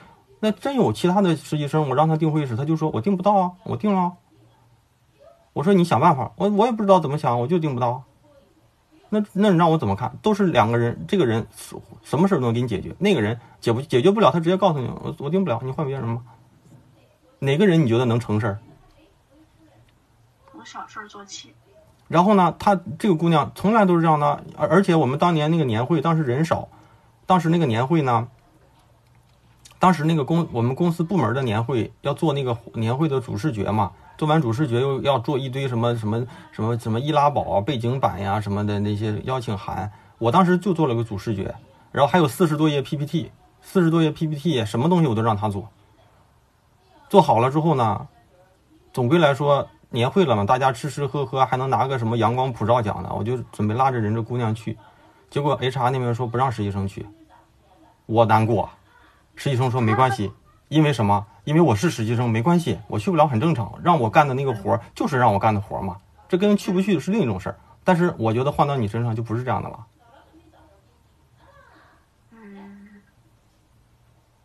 [0.40, 4.12] 那真有其他的实习生，我让他定会议室，他就说我定不到啊，我定了。
[5.54, 8.02] 我说你想办法，我我也不知道怎么想，我就定不到。
[9.08, 10.14] 那那你让我怎么看？
[10.20, 11.46] 都是两个人，这个人
[12.02, 16.22] 什么事都能给你解决，那个人解不解决不了，他直接告诉你，我我定不了，你换别人吧。
[17.38, 18.58] 哪个人你觉得能成事儿？
[20.52, 21.54] 从小事做起。
[22.10, 26.66] 然后呢，她这个姑娘从来都是这样的，而而且我们当年那个年会，当时人少，
[27.24, 28.26] 当时那个年会呢，
[29.78, 33.92] 当时那个公我们公司部门的年会要做那个年会的主视觉嘛。
[34.18, 41.54] 做完主视觉又要做一堆什么什么什么什么易拉宝啊、背景板呀什么的那些邀请函，我当时就做了个主视觉，
[41.92, 43.30] 然后还有四十多页 PPT，
[43.62, 45.70] 四十多页 PPT，什么东西我都让他做。
[47.08, 48.08] 做好了之后呢，
[48.92, 54.78] 总归来说年会了嘛，大家吃吃喝喝，还能拿个什么阳光普照奖呢，我就准备拉着人这姑娘去，
[55.28, 57.06] 结果 HR 那边说不让实习生去，
[58.06, 58.70] 我难过，
[59.34, 60.32] 实习生说没关系，
[60.68, 61.26] 因为什么？
[61.44, 63.72] 因为我是实习生，没关系，我去不了很正常。
[63.82, 65.96] 让我干的那个活儿就是让我干的活儿嘛，
[66.28, 67.58] 这跟去不去是另一种事儿。
[67.82, 69.86] 但是我觉得换到你身上就不是这样的了。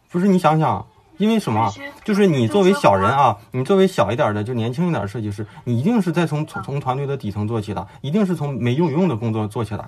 [0.10, 0.88] 不是你想想，
[1.18, 1.72] 因为什么？
[2.04, 9.86] 就是你作为小人啊，你作为小一点的，就年轻一点的设计师，你一定是在从从从团队的底层做起的，一定是从没用用的工作做起来。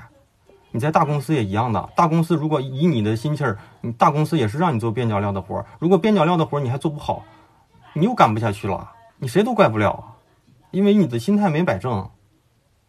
[0.71, 5.65] 你在大公司也一样的，大公司如果以你的心气儿，你大公司也是让你做边角料的活儿。
[5.79, 7.23] 如果边角料的活儿你还做不好，
[7.93, 10.03] 你又干不下去了，你谁都怪不了，
[10.71, 12.09] 因为你的心态没摆正。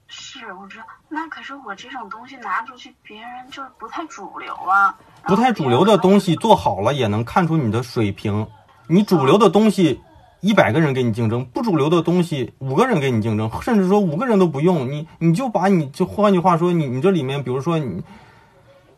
[0.09, 4.97] 是是，我知道，那可是我这种东西拿出去，别人就不太主流啊。
[5.25, 8.47] 不太主流的东西做好了，也能看出你的水平。
[8.87, 10.01] 你主流的东西，
[10.41, 18.03] 一百个人跟你竞争；不主流的东西，五个人跟你竞争，甚至说五个人都不用你，你就把你就换句话说，你你这里面，比如说你，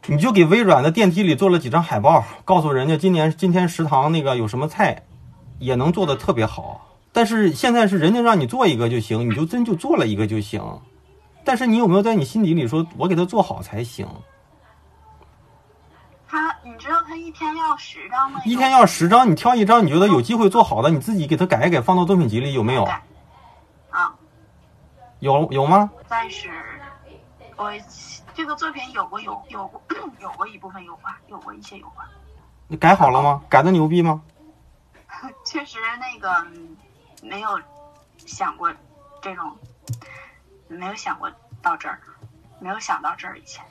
[0.06, 5.02] 你就给微软的电梯里做了几张海报，告诉人家今年今天食堂那个有什么菜，
[5.58, 6.86] 也能做的特别好。
[7.12, 10.62] 但是现在是人家让你做一个就行，你就真就做了一个就行。
[11.44, 14.06] 但是你有没有在你心底里说，我给他做好才行？
[16.28, 18.40] 他，你知道他一天要十张吗？
[18.44, 22.84] 一天要十张，你挑一张你觉得有机会做好的，你自己给他改一改，放到作品集里有没有？
[23.90, 24.14] 啊，
[25.18, 25.90] 有有吗？
[26.08, 26.48] 但是，
[27.56, 27.72] 我
[28.32, 29.82] 这个作品有过有有过
[30.20, 32.08] 有过一部分有吧，有过一些有吧。
[32.68, 33.42] 你改好了吗？
[33.48, 34.22] 改的牛逼吗？
[35.44, 36.46] 确实，那个
[37.22, 37.60] 没有
[38.24, 38.72] 想过
[39.20, 39.56] 这种，
[40.70, 41.98] 没有想过到这儿，
[42.60, 43.64] 没有想到这儿以前。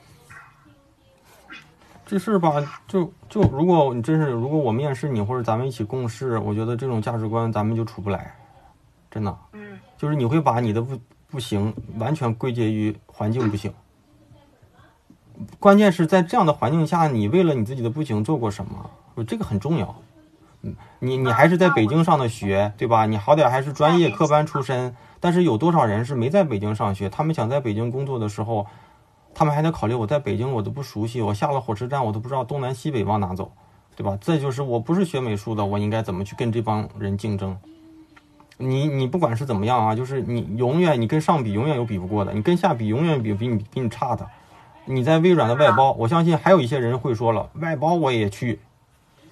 [2.06, 8.34] 这事儿吧，就就如果你真是，如果我面试你或者咱们一起共事，我觉得这种价值观咱们就处不来，
[9.10, 9.38] 真的。
[9.52, 9.78] 嗯。
[9.96, 10.98] 就是你会把你的不
[11.30, 13.72] 不行完全归结于环境不行，
[15.58, 18.90] 关键是在这样的环境下，你为了你自己的不行做过什么？
[19.14, 19.94] 我这个很重要。
[20.62, 23.06] 嗯，你你还是在北京上的学，对吧？
[23.06, 27.08] 你好歹还是专业科班出身，但是有多少人是没在北京上学？
[27.08, 28.66] 他们想在北京工作的时候。
[29.32, 33.52] 他们还得考虑，我在北京我都不熟悉，我下了火车站我都不知道东南西北往哪走，
[33.94, 34.18] 对吧？
[34.20, 37.56] 再就是我不是学美术的，我应该怎么去跟这帮人竞争？
[38.58, 44.26] 你你不管是怎么样啊，就是你永远你跟上比永远有比不过的，你跟下比永远比比你比你差的。
[44.84, 48.58] 你在微软的外包，我相信还有一些人会说了，外包我也去，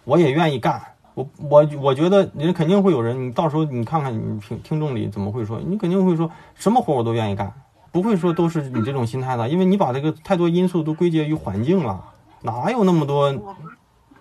[0.04, 0.80] 我也愿意干。
[1.18, 7.52] 我我我觉得人肯定会有人，你到时候你看看你听听众里怎么会说，你肯定会说什么活我都愿意干。
[7.90, 12.04] 不会说都是你这种心态的，因为你把这个太多因素都归结于环境了，
[12.42, 13.34] 哪有那么多，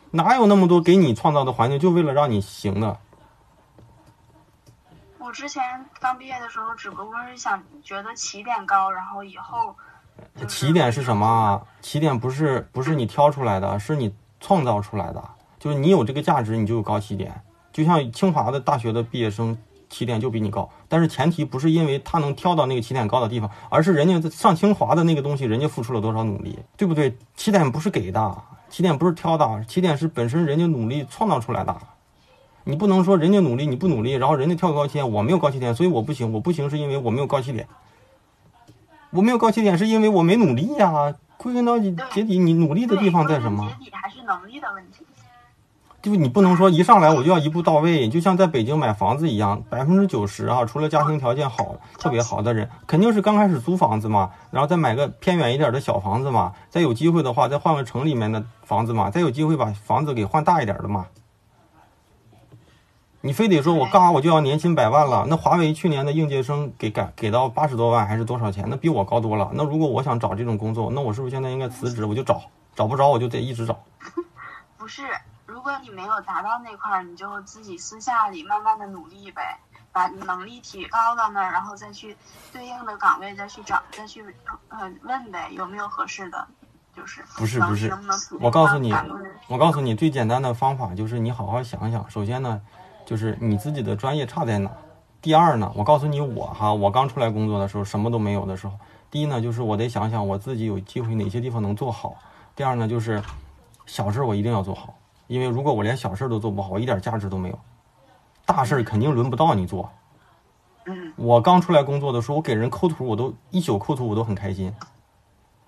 [0.10, 2.98] 哪有那么多给你创造的环境就为了让你行的？
[5.20, 9.76] 我之前刚毕业的时候，只不过是想觉得起点高，然后以后。
[10.48, 11.62] 起点是什么？
[11.80, 15.24] 起点不是不是你挑出来的，是你创造出来的。
[15.60, 17.42] 就是你有这个价值，你就有高起点。
[17.72, 19.58] 就像清华的大学的毕业生。
[19.90, 27.18] 起点就比你高，但是前提不是因为他能挑到那个起点高的地方，而是人家在上清华的那个东西，人家付出了多少努力，对不对？
[27.38, 28.38] 起点不是给的，
[28.70, 31.74] 起点不是挑的，起点是本身人家努力创造出来的。
[32.66, 36.34] 你不能说人家努力你不努力，然后人家跳高起点，我没有高起点，所以我不行。
[36.34, 37.66] 我不行是因为我没有高起点，
[39.12, 41.16] 我没有高起点是因为我没努力呀。
[41.38, 43.72] 归根到结底，你努力的地方在什么？
[43.80, 45.06] 结底还是能力的问题。
[46.02, 61.08] 就你不能说一上来我就要一步到位，就像在北京买房子一样，百分之九十啊，除了家庭条件好、特别好的人，肯定是刚开始租房子嘛，然后再买个偏远一点的小房子嘛，再有机会的话再换个城里面的房子嘛，再有机会把房子给换大一点的嘛。
[63.22, 68.64] 你非得说我嘎我就要年薪百万了，那华为去年的应届生给改给到八十多万还是多少钱？
[68.70, 69.50] 那比我高多了。
[69.54, 72.06] 那如果我想找这种工作，那我是不是现在应该辞职？
[72.06, 72.44] 我就找，
[72.76, 73.78] 找不着我就得一直找。
[74.78, 75.02] 不是。
[75.68, 79.60] 如果你没有达到那块儿，你就自己私下里慢慢的努力呗，
[79.92, 82.16] 把能力提高到那儿，然后再去
[82.54, 84.24] 对应的岗位再去找，再去
[84.70, 86.48] 呃问呗，有没有合适的，
[86.96, 87.94] 就是不是不是，
[88.40, 88.94] 我告诉你，
[89.50, 92.10] 我告诉你最简单的方法就是你好好想想。
[92.10, 92.62] 首先呢，
[93.06, 94.72] 就是你自己的专业差在哪。
[95.22, 98.80] 第二呢，我告诉你我哈，我刚出来工作的时候什么都没有的时候，
[99.12, 102.16] 第一呢就是我得想想我自己有机会哪些地方能做好。
[102.56, 103.22] 第二呢就是
[103.86, 104.97] 小事我一定要做好。
[105.28, 107.60] 因为如果我连小事都做不好，我一点价值都没有。
[108.46, 109.90] 大事肯定轮不到你做。
[111.18, 114.74] 我刚出来工作的时候，我给人抠图，我都一宿抠图，我都很开心。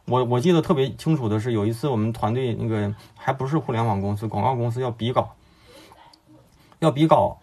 [0.06, 5.36] 我我记得特别清楚的是，有一次我们团队那个还不是互联网公司，广告公司要比稿，
[6.80, 7.38] 要比稿，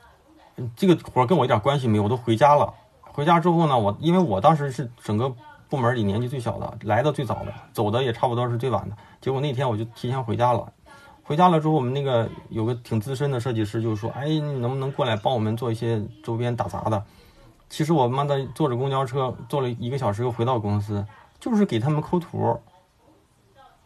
[0.75, 2.73] 这个活跟我一点关系没有，我都回家了。
[3.03, 5.33] 回家之后呢，我因为我当时是整个
[5.69, 8.97] 部门里年纪最小的，来的最早的，走的也差不多是最晚的。
[9.21, 10.73] 结果那天我就提前回家了。
[11.27, 17.03] 回家了之后，我们那个有个挺资深的设计师，就说：“哎，你能不能过来帮我们做一些周边打杂的？”
[17.69, 21.05] 其实我妈的坐着公交车坐了一个小时，又回到公司，
[21.41, 22.61] 就是给他们抠图。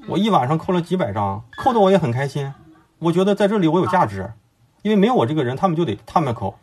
[0.07, 2.53] 我一晚上抠了几百张，抠的我也很开心。
[2.99, 4.35] 我觉得在这里我有价值，
[4.83, 6.55] 因为没有我这个人，他们就得他们抠。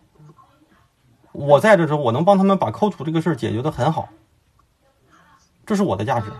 [1.31, 4.09] 我在这时候，我能帮他们把抠图这个事儿解决的很好，
[5.65, 6.31] 这是我的价值。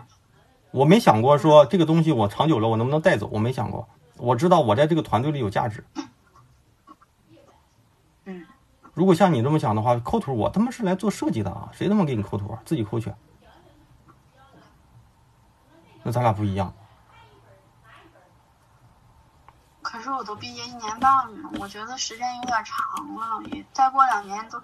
[0.69, 3.87] 我没想过说这个东西我长久了我能不能带走，我没想过。
[4.17, 5.83] 我知道我在这个团队里有价值。
[8.25, 8.45] 嗯，
[8.93, 12.59] 如果像你这么想的话，抠图我他妈是来做设计的啊，谁他妈给你抠图啊？
[12.65, 13.13] 自己抠去。
[16.03, 16.73] 那咱俩不一样。
[19.81, 21.09] 可是我都毕业一年半
[21.41, 24.61] 了，我觉得时间有点长了，也再过两年都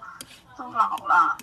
[0.58, 1.38] 都老了，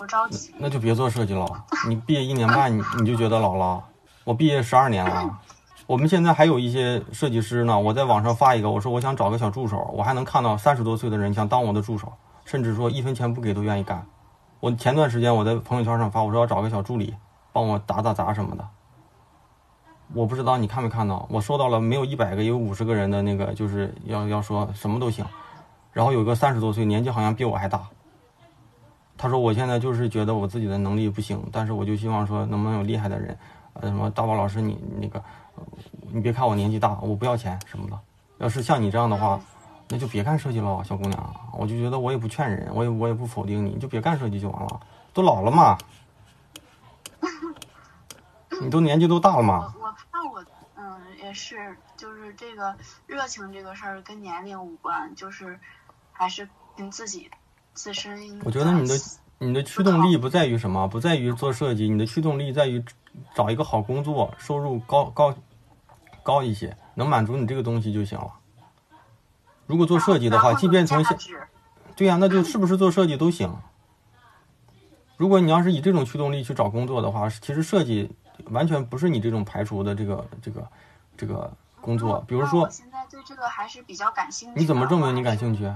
[0.00, 0.52] 我着急。
[0.58, 1.64] 那就别做设计了。
[1.88, 3.84] 你毕业一年半，你你就觉得老了？
[4.24, 5.38] 我毕业十二年了。
[5.86, 7.78] 我们现在还有一些设计师呢。
[7.78, 12.12] 我在网上发一个，我说我想找个小助手，我还能看到三十多岁的人想当我的助手，
[12.44, 14.04] 甚至说一分钱不给都愿意干。
[14.58, 17.14] 我前段时间我在朋友圈上发，我说要找个小助理，
[17.52, 18.68] 帮我打打杂什么的。
[20.12, 25.24] 我不知道你看没看到，我收到了没有一百个，有五十个人的那个，就是要要说什么都行。
[25.92, 27.82] 然后有个三十多岁，年纪好像比我还大。
[29.16, 33.38] 他说我现在就是觉得我自己的能力不行，但是我就希望说能不能有厉害的人，
[33.74, 35.22] 呃，什么大宝老师你那个，
[36.12, 37.98] 你别看我年纪大，我不要钱什么的。
[38.38, 39.40] 要是像你这样的话，
[39.88, 41.34] 那就别干设计了，小姑娘。
[41.52, 44.80] 我就觉得我也不劝人，我也我也不否定你，你就别干设计就完了，
[45.12, 45.78] 都老了嘛。
[48.60, 49.74] 你都年纪都大了嘛？
[49.78, 50.44] 我我怕我，
[50.76, 52.74] 嗯，也是，就是这个
[53.06, 55.58] 热情这个事儿跟年龄无关，就是
[56.12, 57.30] 还是跟自己
[57.74, 58.40] 自身。
[58.44, 58.94] 我觉得你的
[59.38, 62.82] 你的驱动力不在于什么，不在于做设计，你的驱动力在于
[63.34, 65.34] 找一个好工作，收入高高
[66.26, 68.32] 高一些，能满足你这个东西就行了。
[69.66, 71.16] 如果做设计的话，即便从现，
[71.94, 73.56] 对呀，那就是不是做设计都行。
[75.16, 78.10] 如果你要是以这种驱动力去找工作的话，其实设计。
[78.50, 80.68] 完全不是你这种排除的这个这个
[81.16, 81.50] 这个
[81.80, 84.60] 工作，比如说，现在对这个还是比较感兴趣。
[84.60, 85.72] 你怎么证明你感兴趣？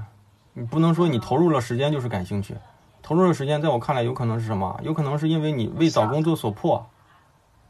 [0.53, 2.55] 你不能说你投入了时间就是感兴趣，
[3.03, 4.79] 投入了时间，在我看来有可能是什么？
[4.83, 6.87] 有可能是因为你为找工作所迫，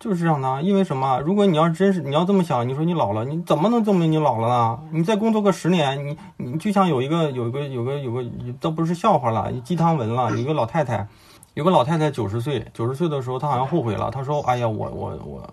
[0.01, 0.61] 就是这样的。
[0.62, 1.20] 因为什么？
[1.20, 4.80] 如果你要真是你要这么想，你说你老了，你怎么能证明你老了呢？
[4.90, 8.24] 你再工作个十年，你你就像有一个有一个有个有个，
[8.59, 11.07] 倒不是笑话了，鸡汤文了，有个老太太。
[11.55, 14.09] 有个老太太九十岁，九十岁的时候，她好像后悔了。
[14.09, 15.51] 她说：“哎呀，我我我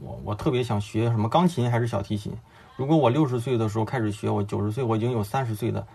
[0.00, 2.32] 我我特别想学什么钢琴还是小提琴。
[2.76, 5.86] 如果我六十岁的时候开始学，我九十岁我已经有三十岁的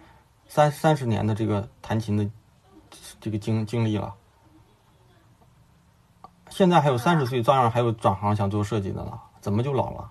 [0.47, 2.29] 三三十年的这个弹琴的
[3.19, 4.13] 这个经经历了。
[6.57, 10.09] 现在还有三十岁照样还有转行想做设计的呢，怎么就老了？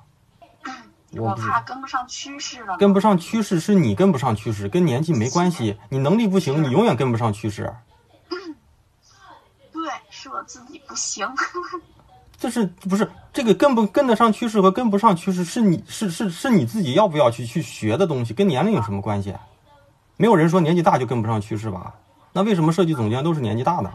[1.10, 2.76] 我怕跟不上趋势了。
[2.76, 5.76] 跟不上趋势是你跟不上趋势，跟年纪没关系。
[5.88, 7.74] 你能力不行，你永远跟不上趋势。
[9.74, 11.26] ”对是我自己不行，
[12.38, 19.34] 这是不是这个跟不跟得上趋势和跟不上趋势是你是是是你自己要不要去去学的东西，跟年龄有什么关系？
[20.16, 21.92] 没有人说年纪大就跟不上趋势吧？
[22.32, 23.90] 那为什么设计总监都是年纪大的？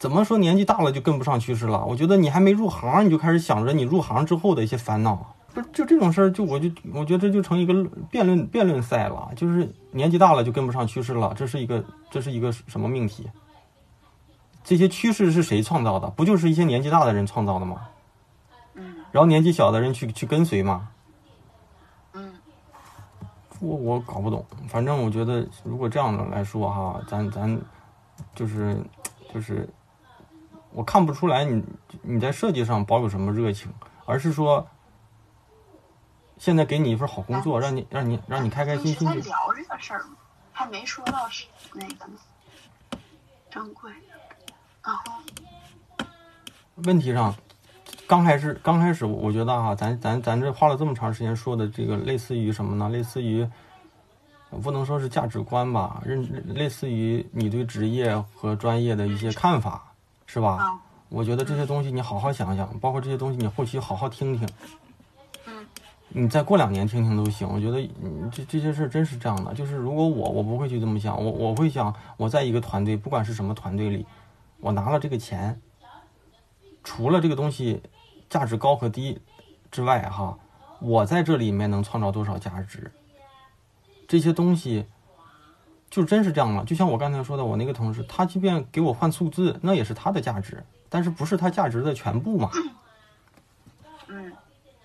[0.00, 1.84] 怎么说年纪大了就跟不上趋势了？
[1.84, 6.30] 我觉得你还没入行，你就开始想着你入行之后的一些烦恼，不就这种事儿？
[6.30, 13.28] 就我就我觉得这就成一个辩论辩论赛了，就是年纪大了就跟不上趋势了，这是一个这是一个什么命题？
[14.64, 16.08] 这些趋势是谁创造的？
[16.08, 17.82] 不就是一些年纪大的人创造的吗？
[18.76, 18.96] 嗯。
[19.12, 20.88] 然后年纪小的人去去跟随吗？
[22.14, 22.32] 嗯。
[23.60, 27.60] 我我搞不懂，反正我觉得，如果这样的来说哈，咱咱
[28.34, 28.78] 就是
[29.34, 29.68] 就是，
[30.72, 31.64] 我看不出来你
[32.02, 33.72] 你在设计上保有什么热情，
[34.04, 34.66] 而是说，
[36.38, 39.08] 现在给你一份好工作，让你让你让你开开心心。
[39.08, 40.16] 在聊这个事儿吗？
[40.52, 42.18] 还没说到是那个呢，
[43.50, 43.90] 珍贵。
[44.84, 45.02] 然后，
[46.84, 47.34] 问题上，
[48.06, 52.88] 刚开始刚开始，我觉得哈，咱咱咱这花了这么长时间说的这个，类似于什么呢？
[52.88, 53.48] 类似于，
[54.62, 56.22] 不能说是价值观吧，认
[56.54, 59.89] 类似于你对职业和专业的一些看法，
[60.32, 60.80] 是吧？
[61.08, 64.48] 我觉得这些东西你好好想想，包括这些东西你后期好好听听。
[65.46, 65.66] 嗯。
[66.10, 67.48] 你再过两年听听都行。
[67.48, 67.84] 我觉得
[68.30, 74.06] 这这些事真是这样的，就是如果我我不会去这么想，我我会想我在一个团队，不管是什么团队里。
[74.60, 75.60] 我拿了这个钱，
[76.84, 77.82] 除了这个东西
[78.28, 79.20] 价值高和低
[79.72, 80.38] 之外，哈，
[80.78, 82.92] 我在这里面能创造多少价值？
[84.06, 84.86] 这些东西
[85.90, 86.64] 就真是这样了。
[86.64, 92.50] 就像我刚才说的，我那个同事，他即便给我换数字，那也是他的价值，但是不是他价值的全部嘛？
[94.08, 94.32] 嗯。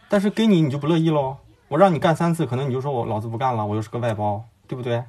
[0.10, 1.38] 但是给你，你就不乐意喽？
[1.68, 5.04] 我让你干三次，可能你就说我老子不干了，我又是个外包，对不对？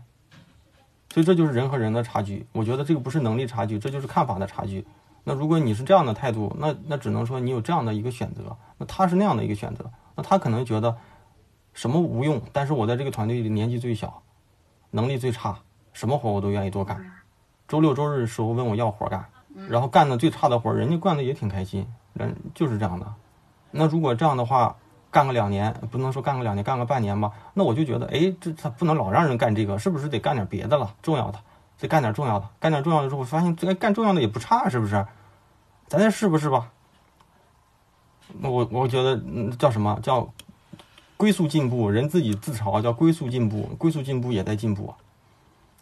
[1.12, 4.86] 所以这就是人和人的差距，我觉得这个不是能力差距，这就是看法的差距。
[5.24, 8.56] 那如果你是这样的态度，那那只能说你有这样的一个选择。
[8.78, 10.96] 那他是那样的一个选择，那他可能觉得
[11.72, 14.22] 什么无用，但是我在这个团队里年纪最小，
[14.90, 15.58] 能力最差，
[15.96, 17.04] 什么活我都愿意多干。
[17.66, 19.24] 周六周日的时候问我要活干，
[19.68, 23.06] 然后干的最差的活，人家干的也挺开心，人就是这样的。
[23.70, 24.76] 那如果这样的话。
[25.08, 27.32] 干个两年，不能说干个两年，干个半年吧。
[27.54, 30.94] 那我就觉得，哎，这他不能老让人干这个，是不是得干点别的了？
[31.00, 31.38] 重要的，
[31.78, 35.06] 得干点重要的，干点重要的之后，发现这干重要的也不差，是不是？
[35.86, 36.70] 咱再试不试吧？
[38.42, 40.28] 我我觉得嗯叫什么叫
[41.16, 44.96] 龟速进步，人自己自嘲叫龟速进步，龟速进步也在进步啊。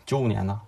[0.07, 0.61] 九五年的，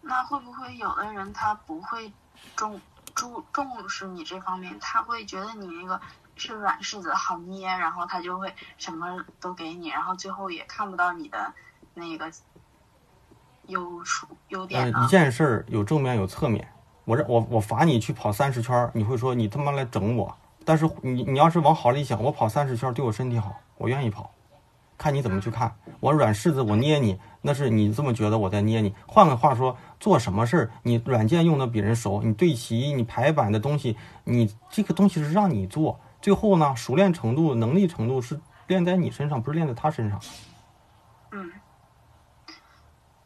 [0.00, 2.12] 那会不会有的人他不会
[2.56, 2.80] 重
[3.14, 6.00] 注重视你这方面，他会觉得你那个
[6.36, 11.52] 是软柿子好捏，然后他就会什么都给你，然后最后也看不到你的
[11.94, 12.32] 那个
[13.66, 15.06] 优处优点呃，一？
[15.08, 16.72] 件事儿有正面有侧面。
[17.04, 20.36] 我这我我罚你去跑三十圈儿，你会说你他妈来整我。
[20.64, 24.30] 但是你你要是往好里想，我跑三十圈儿对我身体好，我愿意跑。
[24.98, 25.72] 看你怎么去看。
[26.00, 28.92] 我软柿子，我捏你，那是你这么觉得我在捏你。
[29.06, 40.20] 换个话说，做什么事儿，你软件用的比人熟，你对齐，你排版的东西，你这个东西是让你做，最后呢，熟练程度、能力程度是练在你身上，不是练在他身上。
[41.32, 41.50] 嗯，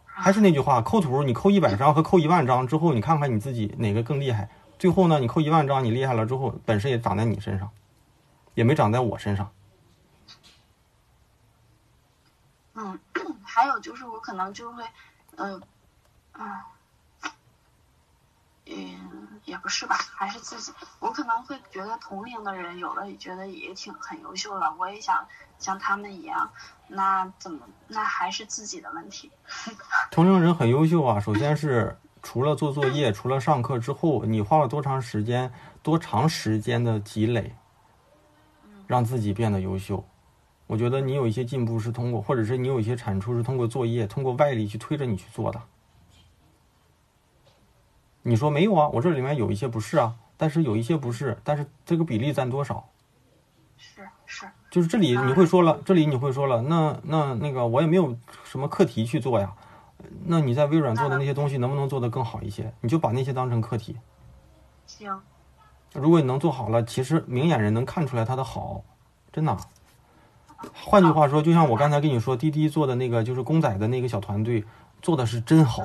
[0.05, 4.49] 还是那句话，抠图你抠一百张和抠一万张之后，你看看你自己哪个更厉害。
[4.79, 7.69] 最后呢，你抠一万张，你厉害了之后，本事也长在你身上，
[8.55, 9.51] 也没长在我身上。
[12.75, 12.99] 嗯，
[13.45, 14.85] 还有就是我可能就会，
[15.37, 15.61] 呃，
[16.33, 16.67] 啊，
[18.67, 25.27] 嗯，也不是吧，还是自己，我可能会觉得同龄的人有的也觉得也挺很优秀了，我也想
[25.59, 26.51] 像他们一样，
[26.89, 29.31] 那怎么那还是自己的问题。
[30.11, 35.53] 同龄人很优秀啊，首先是除了做作业，除了上课之后，你花了多长时间、
[35.83, 37.55] 多长时间的积累，
[38.87, 40.07] 让自己变得优秀。
[40.73, 45.61] 我觉得你有一些进步是通过，或者是你有一些产出是通过作业、通过外力去推着你去做的。
[48.23, 48.89] 你说没有啊？
[48.89, 52.89] 我这里面有一些不是啊，但是有一些不是，但是这个比例占多少？
[53.77, 59.55] 是是，就是这里你会说了，这里你会说了，那那那个我也没有什么课题去做呀。
[60.25, 62.73] 那你在微软做的那些东西能不能做得更好一些？
[62.81, 63.99] 你就把那些当成课题。
[64.87, 65.21] 行，
[65.93, 68.83] 如果你能做好了，其实明眼人能看出来它的好，
[69.31, 69.55] 真的。
[70.75, 74.65] 换句话说，就像我刚才跟你说，滴滴做的那个就是公仔的那个小团队
[75.01, 75.83] 做的是真好，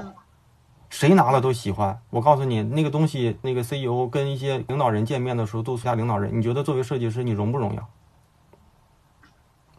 [0.90, 2.00] 谁拿了都喜欢。
[2.10, 7.90] 我告诉你，那个东西，那个 CEO 跟一些领导人见面的时候都是下领导人，你觉得作为设计师你荣不荣耀？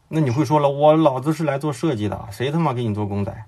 [0.09, 3.45] 那你会说了，我老子是来做设计的，谁他妈给你做公仔？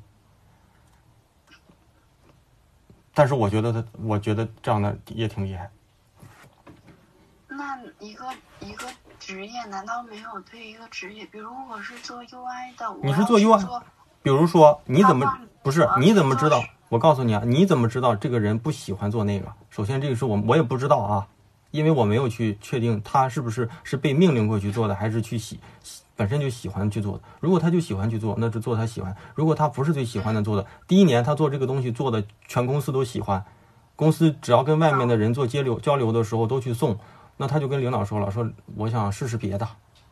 [3.13, 5.71] 但是我觉得他，我觉得这样的也挺厉害。
[7.49, 8.25] 那一个
[8.61, 8.87] 一个
[9.21, 13.62] 职业难道没有对一个职业，比如我是做 UI 的，我你是做 UI
[14.23, 15.31] 比如说，你怎么
[15.62, 16.62] 不是你怎么知道？
[16.89, 19.53] 我告诉你啊，你怎么知道这个人不喜欢做那个？
[19.68, 21.27] 首先，这个是我我也不知道啊，
[21.71, 25.61] 因为我没有去确定他是不是是被命令过去做的，还是去喜
[26.16, 27.23] 本身就喜欢去做的。
[27.41, 33.45] 如果他就喜欢去做，那就做他喜欢；如果他不是最喜欢的做的，第一年他做这个东西做的全公司都喜欢，
[33.97, 36.99] 公司只要跟外面的人做交流交流的时候都去送，
[37.41, 39.66] 那他就跟领导说了，说我想试试别的，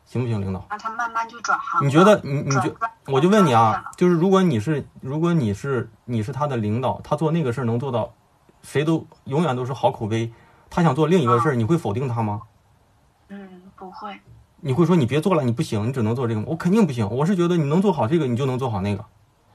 [0.06, 0.64] 行不行，领导？
[0.70, 1.86] 那他慢慢就转行。
[1.86, 8.14] 你觉得你你觉转我就问你啊就是如果你是如果你是你是他的领导，他做那个事儿能做到，
[8.62, 10.32] 谁都永远都是好口碑。
[10.70, 12.40] 他想做另一个事儿，你会否定他吗？
[13.28, 14.18] 嗯，不会，
[14.62, 16.46] 你会说你别做了，你不行，你只能做这个吗？
[16.48, 17.06] 我肯定不行。
[17.10, 19.04] 我是觉得你能做好这个，你就能做好那个。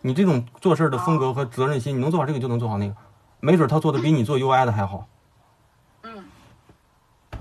[0.02, 2.96] 你这种做事儿的风格和责任心，你能做好这个就能做好那个。
[3.40, 5.08] 没准他做的比你做 UI 的还好。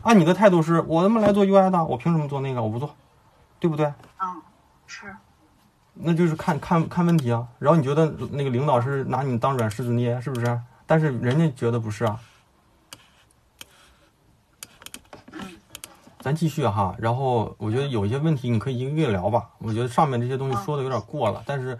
[0.03, 2.63] 嗯，按你的态度是，我他妈来做 UI 的，我凭什么做那个？
[2.63, 2.95] 我不做，
[3.59, 3.87] 对不对？
[4.21, 4.43] 嗯，
[4.87, 5.15] 是，
[5.95, 7.47] 那就是看看看问题啊。
[7.59, 10.61] 然后你觉得那个领导是拿你当软柿子捏，是不是？
[10.87, 12.21] 但是人家觉得不是啊。
[16.21, 19.51] 咱继续哈，然后我觉得有一些问题你可以一个一个聊吧。
[19.59, 21.79] 我觉得上面这些东西说的有点过了，但是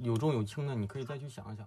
[0.00, 1.64] 有重有轻的，你可以再去想一想。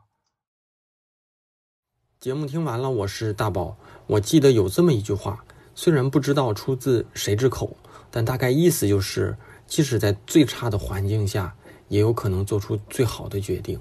[2.19, 3.77] 节目听完了，我是大宝。
[4.05, 5.41] 我记得有这么一句话，
[5.73, 7.77] 虽然不知道出自谁之口，
[8.11, 11.55] 但大概意思就是，即使在最差的环境下，
[11.87, 13.79] 也有可能做出最好的决定。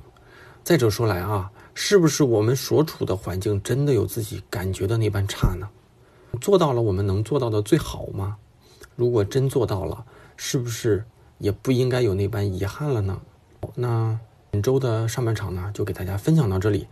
[0.62, 5.68] 再者说来啊，是不是我们所处的环境真的有自己感觉的那般差呢？
[6.41, 8.36] 做到了我们能做到的最好吗？
[8.95, 10.05] 如果真做到了，
[10.36, 11.05] 是不是
[11.39, 13.20] 也不应该有那般遗憾了呢？
[13.74, 14.16] 那
[14.53, 16.86] 本周的上半场呢，就给大家分享到这里。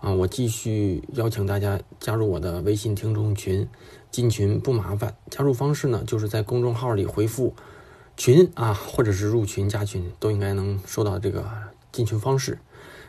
[0.00, 3.68] 啊，我继续邀请大家加入我的微信听众群，
[4.10, 7.54] 进群不麻烦，加入方式呢就是在公众号里回复
[8.16, 11.46] “群”啊，或者是入群加群，都应该能收到这个
[11.92, 12.58] 进群方式。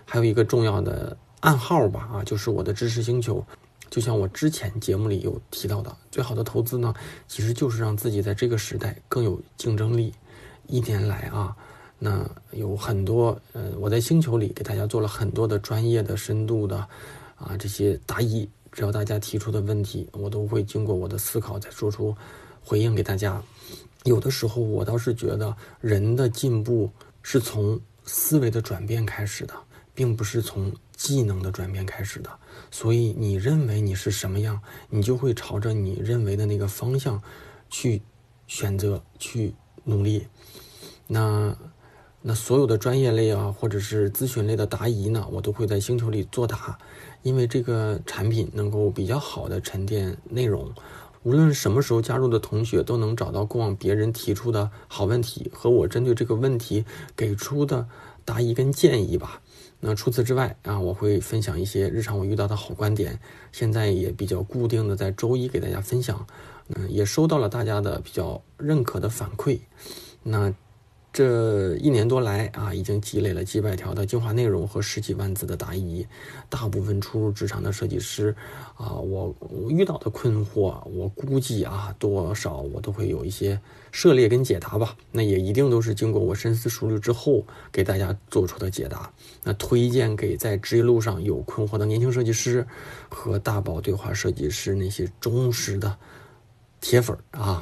[0.06, 3.46] 还有一个重要的暗号吧，啊，就是我的知识星球。
[3.90, 6.94] 就像我之前节目里有提到的，最好的投资呢，
[7.28, 10.14] 其实就是让自己在这个时代更有竞争力。
[10.68, 11.56] 一年来啊，
[12.04, 16.78] 那有很多呃，我在星球里给大家做了很多的专业的、深度的
[17.36, 22.16] 啊这些答疑只要大家提出的问题，我都会经过我的思考再做出
[22.64, 23.40] 回应给大家。
[24.06, 26.90] 有的时候，我倒是觉得人的进步
[27.22, 29.54] 是从思维的转变开始的，
[29.94, 32.32] 并不是从技能的转变开始的。
[32.72, 37.22] 所以，你认为你是什么样，你就会朝着你认为的那个方向
[37.70, 38.02] 去
[38.48, 40.26] 选择、去努力。
[41.06, 41.56] 那。
[42.24, 46.78] 那所有的专业类啊，或者是咨询类的答疑呢，我都会在星球里作答，
[47.24, 50.72] 因为这个产品能够比较好的沉淀内容，
[51.24, 57.88] 无论什么时候加入的同学都能找到过往别人提出的好问题和我针对这个问题给出的
[58.24, 59.42] 答疑跟建议吧。
[59.80, 63.20] 那除此之外啊，我会分享一些日常我遇到的好观点，
[63.52, 66.28] 现在也比较固定的在周一给大家分享，
[66.76, 69.60] 嗯，也收到了大家的比较认可的反馈，
[70.22, 70.54] 那。
[71.14, 76.08] 这一年多来啊，已经积累了几百条的精华内容和十几万字的答疑。
[76.50, 78.34] 大部分初入职场的设计师
[78.78, 79.36] 啊，我
[79.70, 83.60] 遇到的困惑，我估计啊，多少我都会有一些
[83.92, 84.96] 涉猎跟解答吧。
[85.12, 89.12] 那也一定都是经过我深思熟虑之后给大家做出的解答。
[89.44, 92.66] 那推荐给在职业路上有困惑的年轻设计师
[93.10, 95.98] 和大宝对话设计师那些忠实的
[96.80, 97.62] 铁粉儿啊。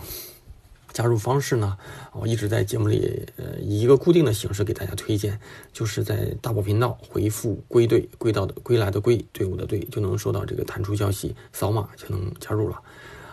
[0.91, 1.77] 加入方式呢？
[2.13, 5.39] 我一直在节目里，呃，以一个固定的形式给大家推荐，
[5.71, 12.81] 就是在大宝频道回复“归队”，归到的归来的归队伍的队，就能收到这个弹出消息，扫码就能加入了。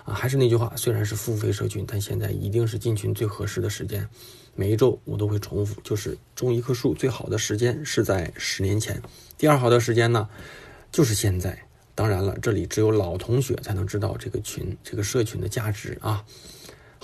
[0.04, 4.08] 啊，还是那句话，虽然是付费社群，但现在一定是进群最合适的时间。
[4.54, 9.02] 每一周我都会重复，就是种一棵树最好的时间是在十年前，
[9.36, 10.28] 第二好的时间呢，
[10.92, 11.58] 就是现在。
[11.94, 16.22] 当然了，这里只有老同学才能知道这个群、这个社群的价值啊。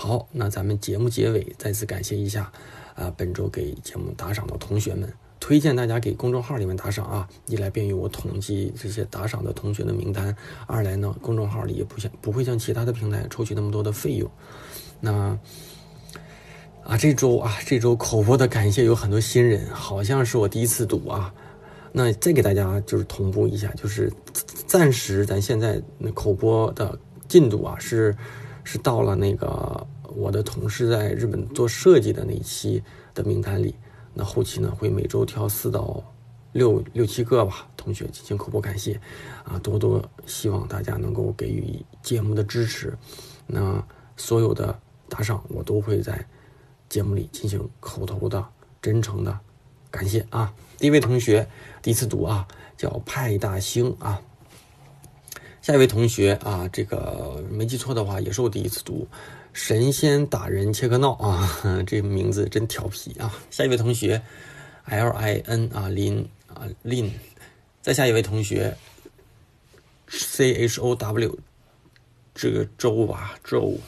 [0.04, 2.50] 好，那咱们节目结尾再次感谢一下，
[2.96, 10.34] 啊，本周给节目打赏的同学们，推荐大家给公众号里面打赏啊，一来便于我统计这些打赏的同学的名单，
[10.66, 14.28] 二来呢，公众号里也不像不会像其他的平台抽取那么多的费用。
[14.98, 15.38] 那
[16.82, 21.32] 啊，这周啊，这周口播的感谢有很多新人，好像是我第一次读啊。
[21.92, 24.12] 那再给大家就是同步一下，就是
[24.66, 25.80] 暂时咱现在
[26.12, 26.98] 口播的
[27.28, 28.12] 进度啊是。
[28.64, 32.82] 是到了那个我的同事在日本做设计的那一期
[33.14, 33.74] 的名单里，
[34.14, 36.02] 那后期呢会每周挑四到
[36.52, 39.00] 六六七个吧同学进行口播感谢，
[39.44, 42.96] 啊多多希望大家能够给予节目的支持，
[43.46, 43.82] 那
[44.16, 46.24] 所有的打赏我都会在
[46.88, 48.44] 节目里进行口头的
[48.80, 49.38] 真诚的
[49.90, 50.52] 感谢啊。
[50.78, 51.48] 第一位同学
[51.80, 52.46] 第一次读啊，
[52.76, 54.20] 叫派大星啊。
[55.62, 59.06] 下一位同学啊，这个没记错的话，也是我第一次读。
[59.52, 61.48] 神仙打人切克闹啊，
[61.86, 63.32] 这名字真调皮啊。
[63.48, 64.20] 下一位同学
[64.86, 67.12] ，L I N 啊，林啊林。
[67.80, 68.76] 再下一位同学
[70.08, 71.38] ，C H O W，
[72.34, 73.78] 这个周吧周。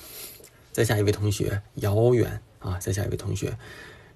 [0.71, 2.79] 再下一位同学，遥远啊。
[2.79, 3.53] 再下一位同学，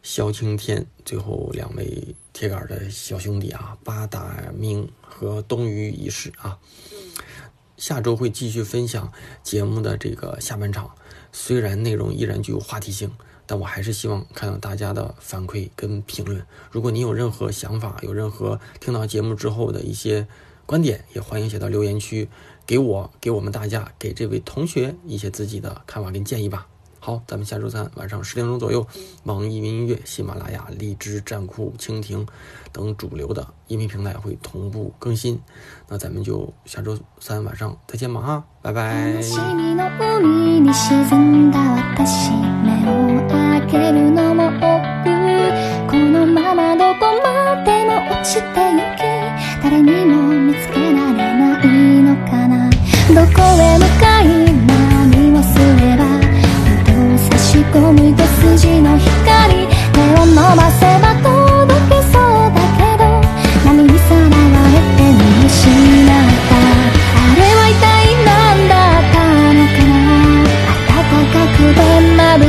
[0.04, 0.86] 萧青天。
[1.04, 6.56] 最后两位铁杆的小兄弟啊，八大明和东隅一世啊。
[7.78, 9.12] 下周会继续分享
[9.44, 10.90] 节目的这个下半场，
[11.30, 13.12] 虽然内容依然具有话题性，
[13.46, 16.44] 但我还是希望看到大家的反馈跟评论。
[16.72, 20.26] 如果您有任何想法，有任何听到节目之后的一些
[20.66, 22.28] 观点，也欢迎写到留言区，
[22.66, 26.66] 给我，给我们大家，给这位同学一些自己的看法跟建议吧。
[27.00, 28.84] 好，咱们下周三晚上十点钟左右，
[29.22, 32.26] 网易云音乐、喜马拉雅、荔枝、站酷、蜻蜓
[32.72, 35.40] 等主流的音频平台会同步更新。
[35.90, 39.22] 那咱们就下周三晚上再见吧哈，拜拜。
[45.90, 48.76] このままどこまでも落ちてゆ
[49.62, 51.64] 誰にも見つけられない
[52.02, 54.24] のかなどこへ向かい
[54.66, 56.04] 何をすれば
[56.66, 56.92] ふと
[57.30, 57.96] 差し込む
[58.56, 61.06] 筋の光手を伸ばせば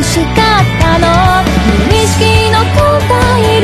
[0.10, 0.34] しかっ
[0.82, 1.06] たの。
[1.88, 3.59] 認識の答え